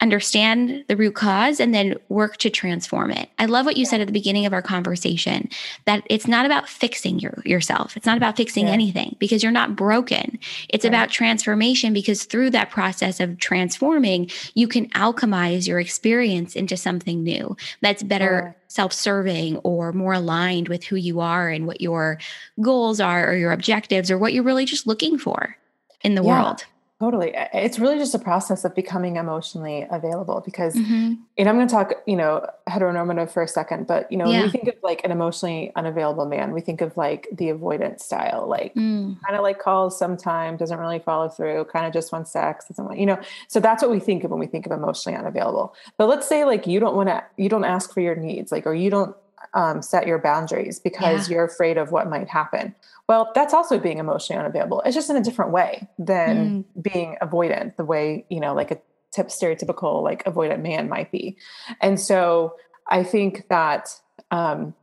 understand 0.00 0.84
the 0.88 0.96
root 0.96 1.14
cause 1.14 1.58
and 1.58 1.74
then 1.74 1.96
work 2.10 2.36
to 2.36 2.50
transform 2.50 3.10
it. 3.10 3.30
I 3.38 3.46
love 3.46 3.64
what 3.64 3.78
you 3.78 3.86
said 3.86 4.02
at 4.02 4.06
the 4.06 4.12
beginning 4.12 4.44
of 4.44 4.52
our 4.52 4.60
conversation 4.60 5.48
that 5.86 6.02
it's 6.10 6.26
not 6.26 6.44
about 6.44 6.68
fixing 6.68 7.18
your, 7.18 7.42
yourself. 7.46 7.96
It's 7.96 8.04
not 8.04 8.18
about 8.18 8.36
fixing 8.36 8.66
yeah. 8.66 8.74
anything 8.74 9.16
because 9.18 9.42
you're 9.42 9.52
not 9.52 9.74
broken. 9.74 10.38
It's 10.68 10.84
right. 10.84 10.90
about 10.90 11.08
transformation 11.08 11.94
because 11.94 12.24
through 12.24 12.50
that 12.50 12.70
process 12.70 13.20
of 13.20 13.38
transforming, 13.38 14.30
you 14.54 14.68
can 14.68 14.90
alchemize 14.90 15.66
your 15.66 15.80
experience 15.80 16.54
into 16.54 16.76
something 16.76 17.22
new 17.22 17.56
that's 17.80 18.02
better 18.02 18.54
self-serving 18.68 19.56
or 19.58 19.92
more 19.92 20.12
aligned 20.12 20.68
with 20.68 20.84
who 20.84 20.96
you 20.96 21.20
are 21.20 21.48
and 21.48 21.66
what 21.66 21.80
your 21.80 22.18
goals 22.60 23.00
are 23.00 23.30
or 23.30 23.34
your 23.34 23.52
objectives 23.52 24.10
or 24.10 24.18
what 24.18 24.34
you're 24.34 24.42
really 24.42 24.66
just 24.66 24.86
looking 24.86 25.16
for 25.16 25.56
in 26.02 26.14
the 26.14 26.22
yeah. 26.22 26.42
world. 26.42 26.66
Totally. 26.98 27.34
It's 27.52 27.78
really 27.78 27.98
just 27.98 28.14
a 28.14 28.18
process 28.18 28.64
of 28.64 28.74
becoming 28.74 29.16
emotionally 29.16 29.86
available 29.90 30.40
because, 30.42 30.74
mm-hmm. 30.74 31.14
and 31.36 31.48
I'm 31.48 31.56
going 31.56 31.68
to 31.68 31.74
talk, 31.74 31.92
you 32.06 32.16
know, 32.16 32.46
heteronormative 32.70 33.30
for 33.30 33.42
a 33.42 33.48
second, 33.48 33.86
but, 33.86 34.10
you 34.10 34.16
know, 34.16 34.30
yeah. 34.30 34.44
we 34.44 34.50
think 34.50 34.66
of 34.68 34.76
like 34.82 35.04
an 35.04 35.10
emotionally 35.10 35.72
unavailable 35.76 36.24
man, 36.24 36.52
we 36.52 36.62
think 36.62 36.80
of 36.80 36.96
like 36.96 37.28
the 37.30 37.48
avoidant 37.48 38.00
style, 38.00 38.46
like 38.48 38.74
mm. 38.74 39.14
kind 39.20 39.36
of 39.36 39.42
like 39.42 39.58
calls 39.58 39.98
sometime, 39.98 40.56
doesn't 40.56 40.78
really 40.78 40.98
follow 40.98 41.28
through, 41.28 41.66
kind 41.66 41.84
of 41.84 41.92
just 41.92 42.12
wants 42.12 42.30
sex, 42.30 42.66
doesn't 42.66 42.86
want, 42.86 42.98
you 42.98 43.04
know, 43.04 43.20
so 43.46 43.60
that's 43.60 43.82
what 43.82 43.90
we 43.90 44.00
think 44.00 44.24
of 44.24 44.30
when 44.30 44.40
we 44.40 44.46
think 44.46 44.64
of 44.64 44.72
emotionally 44.72 45.18
unavailable. 45.18 45.74
But 45.98 46.08
let's 46.08 46.26
say 46.26 46.46
like 46.46 46.66
you 46.66 46.80
don't 46.80 46.96
want 46.96 47.10
to, 47.10 47.22
you 47.36 47.50
don't 47.50 47.64
ask 47.64 47.92
for 47.92 48.00
your 48.00 48.16
needs, 48.16 48.50
like, 48.50 48.66
or 48.66 48.74
you 48.74 48.88
don't 48.88 49.14
um, 49.56 49.80
set 49.82 50.06
your 50.06 50.18
boundaries 50.18 50.78
because 50.78 51.28
yeah. 51.28 51.36
you're 51.36 51.44
afraid 51.44 51.78
of 51.78 51.90
what 51.90 52.08
might 52.08 52.28
happen. 52.28 52.74
Well, 53.08 53.32
that's 53.34 53.54
also 53.54 53.78
being 53.78 53.98
emotionally 53.98 54.38
unavailable. 54.38 54.82
It's 54.84 54.94
just 54.94 55.08
in 55.08 55.16
a 55.16 55.22
different 55.22 55.50
way 55.50 55.88
than 55.98 56.64
mm. 56.64 56.82
being 56.82 57.16
avoidant, 57.22 57.76
the 57.76 57.84
way, 57.84 58.26
you 58.28 58.38
know, 58.38 58.54
like 58.54 58.70
a 58.70 58.78
tip 59.12 59.28
stereotypical 59.28 60.02
like 60.02 60.22
avoidant 60.24 60.60
man 60.60 60.90
might 60.90 61.10
be. 61.10 61.38
And 61.80 61.98
so 61.98 62.54
I 62.90 63.02
think 63.02 63.48
that 63.48 63.88
um, 64.30 64.74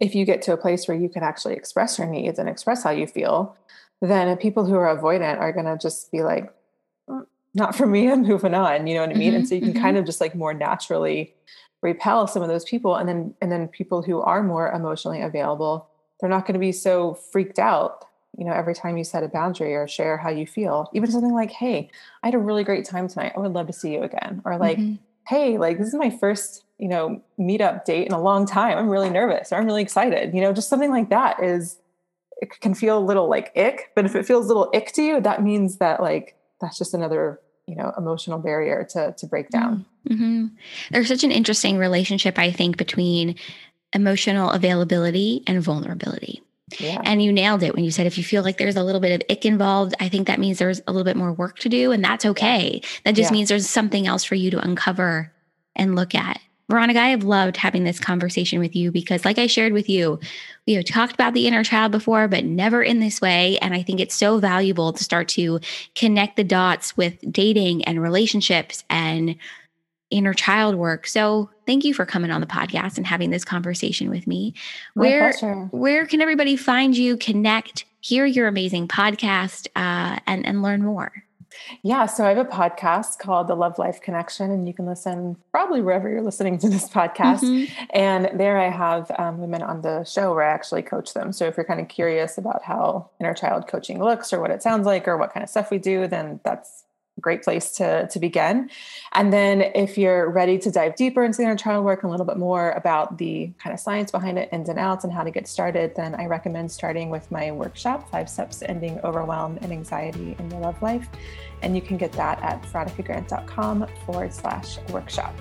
if 0.00 0.14
you 0.14 0.24
get 0.24 0.42
to 0.42 0.52
a 0.52 0.56
place 0.56 0.86
where 0.86 0.96
you 0.96 1.08
can 1.08 1.24
actually 1.24 1.54
express 1.54 1.98
your 1.98 2.06
needs 2.06 2.38
and 2.38 2.48
express 2.48 2.84
how 2.84 2.90
you 2.90 3.08
feel, 3.08 3.56
then 4.00 4.36
people 4.36 4.64
who 4.64 4.76
are 4.76 4.96
avoidant 4.96 5.38
are 5.38 5.52
going 5.52 5.66
to 5.66 5.76
just 5.76 6.12
be 6.12 6.22
like, 6.22 6.52
mm, 7.08 7.26
not 7.52 7.74
for 7.74 7.86
me, 7.88 8.08
I'm 8.12 8.22
moving 8.22 8.54
on. 8.54 8.86
You 8.86 8.94
know 8.94 9.00
what 9.00 9.10
I 9.10 9.14
mean? 9.14 9.30
Mm-hmm, 9.30 9.36
and 9.38 9.48
so 9.48 9.56
you 9.56 9.60
can 9.60 9.72
mm-hmm. 9.72 9.82
kind 9.82 9.96
of 9.96 10.06
just 10.06 10.20
like 10.20 10.36
more 10.36 10.54
naturally 10.54 11.34
repel 11.82 12.26
some 12.26 12.42
of 12.42 12.48
those 12.48 12.64
people. 12.64 12.96
And 12.96 13.08
then 13.08 13.34
and 13.40 13.52
then 13.52 13.68
people 13.68 14.02
who 14.02 14.20
are 14.20 14.42
more 14.42 14.70
emotionally 14.70 15.20
available 15.20 15.88
they're 16.22 16.30
not 16.30 16.46
going 16.46 16.54
to 16.54 16.60
be 16.60 16.72
so 16.72 17.14
freaked 17.14 17.58
out 17.58 18.06
you 18.38 18.46
know 18.46 18.52
every 18.52 18.74
time 18.74 18.96
you 18.96 19.04
set 19.04 19.24
a 19.24 19.28
boundary 19.28 19.74
or 19.74 19.86
share 19.86 20.16
how 20.16 20.30
you 20.30 20.46
feel. 20.46 20.88
Even 20.94 21.10
something 21.10 21.34
like 21.34 21.50
hey 21.50 21.90
i 22.22 22.28
had 22.28 22.34
a 22.34 22.38
really 22.38 22.64
great 22.64 22.86
time 22.86 23.08
tonight. 23.08 23.32
I 23.36 23.40
would 23.40 23.52
love 23.52 23.66
to 23.66 23.74
see 23.74 23.92
you 23.92 24.02
again. 24.02 24.40
Or 24.46 24.56
like 24.56 24.78
mm-hmm. 24.78 24.94
hey 25.28 25.58
like 25.58 25.76
this 25.76 25.88
is 25.88 25.94
my 25.94 26.08
first 26.08 26.64
you 26.78 26.88
know 26.88 27.20
meetup 27.38 27.84
date 27.84 28.06
in 28.06 28.12
a 28.12 28.22
long 28.22 28.46
time. 28.46 28.78
I'm 28.78 28.88
really 28.88 29.10
nervous 29.10 29.52
or 29.52 29.56
i'm 29.56 29.66
really 29.66 29.82
excited. 29.82 30.32
You 30.32 30.40
know 30.40 30.52
just 30.52 30.70
something 30.70 30.90
like 30.90 31.10
that 31.10 31.42
is 31.42 31.78
it 32.40 32.58
can 32.60 32.74
feel 32.74 32.98
a 32.98 33.04
little 33.04 33.28
like 33.28 33.52
ick. 33.56 33.90
But 33.94 34.06
if 34.06 34.14
it 34.14 34.24
feels 34.24 34.46
a 34.46 34.48
little 34.48 34.70
ick 34.74 34.92
to 34.92 35.02
you 35.02 35.20
that 35.20 35.42
means 35.42 35.76
that 35.78 36.00
like 36.00 36.36
that's 36.60 36.78
just 36.78 36.94
another 36.94 37.40
you 37.66 37.76
know 37.76 37.92
emotional 37.96 38.38
barrier 38.38 38.86
to 38.90 39.14
to 39.16 39.26
break 39.26 39.48
down 39.50 39.84
mm-hmm. 40.08 40.46
there's 40.90 41.08
such 41.08 41.24
an 41.24 41.30
interesting 41.30 41.78
relationship 41.78 42.38
i 42.38 42.50
think 42.50 42.76
between 42.76 43.36
emotional 43.94 44.50
availability 44.50 45.42
and 45.46 45.62
vulnerability 45.62 46.42
yeah. 46.80 47.00
And 47.04 47.22
you 47.22 47.32
nailed 47.32 47.62
it 47.62 47.74
when 47.74 47.84
you 47.84 47.90
said 47.90 48.06
if 48.06 48.16
you 48.16 48.24
feel 48.24 48.42
like 48.42 48.58
there's 48.58 48.76
a 48.76 48.82
little 48.82 49.00
bit 49.00 49.20
of 49.20 49.30
ick 49.30 49.44
involved, 49.44 49.94
I 50.00 50.08
think 50.08 50.26
that 50.26 50.40
means 50.40 50.58
there's 50.58 50.80
a 50.86 50.92
little 50.92 51.04
bit 51.04 51.16
more 51.16 51.32
work 51.32 51.58
to 51.60 51.68
do, 51.68 51.92
and 51.92 52.02
that's 52.02 52.24
okay. 52.24 52.80
That 53.04 53.14
just 53.14 53.30
yeah. 53.30 53.34
means 53.34 53.48
there's 53.48 53.68
something 53.68 54.06
else 54.06 54.24
for 54.24 54.34
you 54.34 54.50
to 54.52 54.58
uncover 54.58 55.32
and 55.76 55.94
look 55.94 56.14
at. 56.14 56.40
Veronica, 56.68 57.00
I 57.00 57.08
have 57.08 57.24
loved 57.24 57.56
having 57.56 57.84
this 57.84 57.98
conversation 57.98 58.58
with 58.58 58.74
you 58.74 58.90
because, 58.90 59.24
like 59.24 59.38
I 59.38 59.46
shared 59.46 59.72
with 59.72 59.88
you, 59.88 60.18
we 60.66 60.74
have 60.74 60.84
talked 60.84 61.14
about 61.14 61.34
the 61.34 61.46
inner 61.46 61.64
child 61.64 61.92
before, 61.92 62.28
but 62.28 62.44
never 62.44 62.82
in 62.82 63.00
this 63.00 63.20
way. 63.20 63.58
And 63.58 63.74
I 63.74 63.82
think 63.82 64.00
it's 64.00 64.14
so 64.14 64.38
valuable 64.38 64.92
to 64.92 65.04
start 65.04 65.28
to 65.30 65.60
connect 65.94 66.36
the 66.36 66.44
dots 66.44 66.96
with 66.96 67.18
dating 67.30 67.84
and 67.84 68.00
relationships 68.00 68.84
and 68.88 69.36
inner 70.10 70.34
child 70.34 70.76
work. 70.76 71.06
So 71.06 71.50
thank 71.66 71.84
you 71.84 71.94
for 71.94 72.06
coming 72.06 72.30
on 72.30 72.40
the 72.40 72.46
podcast 72.46 72.96
and 72.96 73.06
having 73.06 73.30
this 73.30 73.44
conversation 73.44 74.10
with 74.10 74.26
me. 74.26 74.54
Where 74.94 75.32
where 75.70 76.06
can 76.06 76.20
everybody 76.20 76.56
find 76.56 76.96
you, 76.96 77.16
connect, 77.16 77.84
hear 78.00 78.26
your 78.26 78.46
amazing 78.46 78.88
podcast 78.88 79.66
uh, 79.74 80.18
and, 80.26 80.46
and 80.46 80.62
learn 80.62 80.82
more? 80.82 81.24
Yeah, 81.82 82.06
so 82.06 82.24
I 82.24 82.28
have 82.28 82.38
a 82.38 82.44
podcast 82.44 83.18
called 83.18 83.48
The 83.48 83.54
Love 83.54 83.78
Life 83.78 84.00
Connection, 84.00 84.50
and 84.50 84.66
you 84.66 84.74
can 84.74 84.86
listen 84.86 85.36
probably 85.50 85.80
wherever 85.80 86.08
you're 86.08 86.22
listening 86.22 86.58
to 86.58 86.68
this 86.68 86.88
podcast. 86.88 87.40
Mm-hmm. 87.40 87.84
And 87.90 88.30
there 88.38 88.58
I 88.58 88.70
have 88.70 89.10
um, 89.18 89.38
women 89.38 89.62
on 89.62 89.82
the 89.82 90.04
show 90.04 90.34
where 90.34 90.44
I 90.44 90.52
actually 90.52 90.82
coach 90.82 91.14
them. 91.14 91.32
So 91.32 91.46
if 91.46 91.56
you're 91.56 91.64
kind 91.64 91.80
of 91.80 91.88
curious 91.88 92.38
about 92.38 92.62
how 92.62 93.10
inner 93.20 93.34
child 93.34 93.68
coaching 93.68 94.02
looks 94.02 94.32
or 94.32 94.40
what 94.40 94.50
it 94.50 94.62
sounds 94.62 94.86
like 94.86 95.08
or 95.08 95.16
what 95.16 95.32
kind 95.32 95.42
of 95.42 95.50
stuff 95.50 95.70
we 95.70 95.78
do, 95.78 96.06
then 96.06 96.40
that's 96.44 96.84
great 97.20 97.42
place 97.42 97.72
to, 97.72 98.08
to 98.08 98.18
begin. 98.18 98.70
And 99.12 99.32
then 99.32 99.62
if 99.74 99.98
you're 99.98 100.30
ready 100.30 100.58
to 100.58 100.70
dive 100.70 100.96
deeper 100.96 101.22
into 101.22 101.38
the 101.38 101.44
inner 101.44 101.56
child 101.56 101.84
work 101.84 102.02
and 102.02 102.08
a 102.08 102.10
little 102.10 102.26
bit 102.26 102.38
more 102.38 102.70
about 102.72 103.18
the 103.18 103.52
kind 103.58 103.74
of 103.74 103.80
science 103.80 104.10
behind 104.10 104.38
it, 104.38 104.48
ins 104.52 104.68
and 104.68 104.78
outs, 104.78 105.04
and 105.04 105.12
how 105.12 105.22
to 105.22 105.30
get 105.30 105.46
started, 105.46 105.94
then 105.94 106.14
I 106.14 106.26
recommend 106.26 106.70
starting 106.70 107.10
with 107.10 107.30
my 107.30 107.52
workshop, 107.52 108.10
Five 108.10 108.28
Steps 108.28 108.62
Ending 108.62 108.98
Overwhelm 109.04 109.58
and 109.62 109.72
Anxiety 109.72 110.36
in 110.38 110.50
Your 110.50 110.60
Love 110.60 110.80
Life. 110.82 111.08
And 111.62 111.76
you 111.76 111.82
can 111.82 111.96
get 111.96 112.12
that 112.12 112.42
at 112.42 112.62
veronicagrant.com 112.62 113.86
forward 114.04 114.32
slash 114.32 114.78
workshop. 114.90 115.34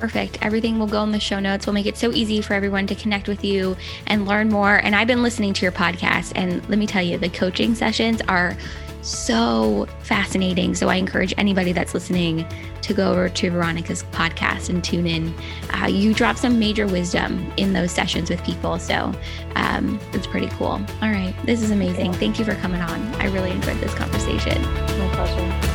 Perfect. 0.00 0.38
Everything 0.42 0.80
will 0.80 0.88
go 0.88 1.04
in 1.04 1.12
the 1.12 1.20
show 1.20 1.38
notes. 1.38 1.64
We'll 1.64 1.74
make 1.74 1.86
it 1.86 1.96
so 1.96 2.10
easy 2.10 2.40
for 2.40 2.54
everyone 2.54 2.88
to 2.88 2.96
connect 2.96 3.28
with 3.28 3.44
you 3.44 3.76
and 4.08 4.26
learn 4.26 4.48
more. 4.48 4.78
And 4.78 4.96
I've 4.96 5.06
been 5.06 5.22
listening 5.22 5.52
to 5.52 5.62
your 5.64 5.70
podcast, 5.70 6.32
and 6.34 6.68
let 6.68 6.80
me 6.80 6.88
tell 6.88 7.02
you, 7.02 7.18
the 7.18 7.28
coaching 7.28 7.76
sessions 7.76 8.20
are 8.22 8.56
so 9.02 9.86
fascinating. 10.02 10.74
So 10.74 10.88
I 10.88 10.96
encourage 10.96 11.34
anybody 11.36 11.72
that's 11.72 11.94
listening 11.94 12.46
to 12.82 12.94
go 12.94 13.10
over 13.10 13.28
to 13.28 13.50
Veronica's 13.50 14.02
podcast 14.04 14.68
and 14.68 14.82
tune 14.82 15.06
in. 15.06 15.34
Uh, 15.74 15.86
you 15.86 16.14
drop 16.14 16.36
some 16.36 16.58
major 16.58 16.86
wisdom 16.86 17.52
in 17.56 17.72
those 17.72 17.92
sessions 17.92 18.30
with 18.30 18.42
people. 18.44 18.78
So 18.78 19.12
um, 19.56 20.00
it's 20.12 20.26
pretty 20.26 20.48
cool. 20.48 20.80
All 21.02 21.10
right. 21.10 21.34
This 21.44 21.62
is 21.62 21.70
amazing. 21.70 22.12
Thank 22.14 22.38
you 22.38 22.44
for 22.44 22.54
coming 22.56 22.80
on. 22.80 23.00
I 23.16 23.26
really 23.26 23.50
enjoyed 23.50 23.78
this 23.78 23.94
conversation. 23.94 24.60
My 24.62 25.10
pleasure. 25.14 25.71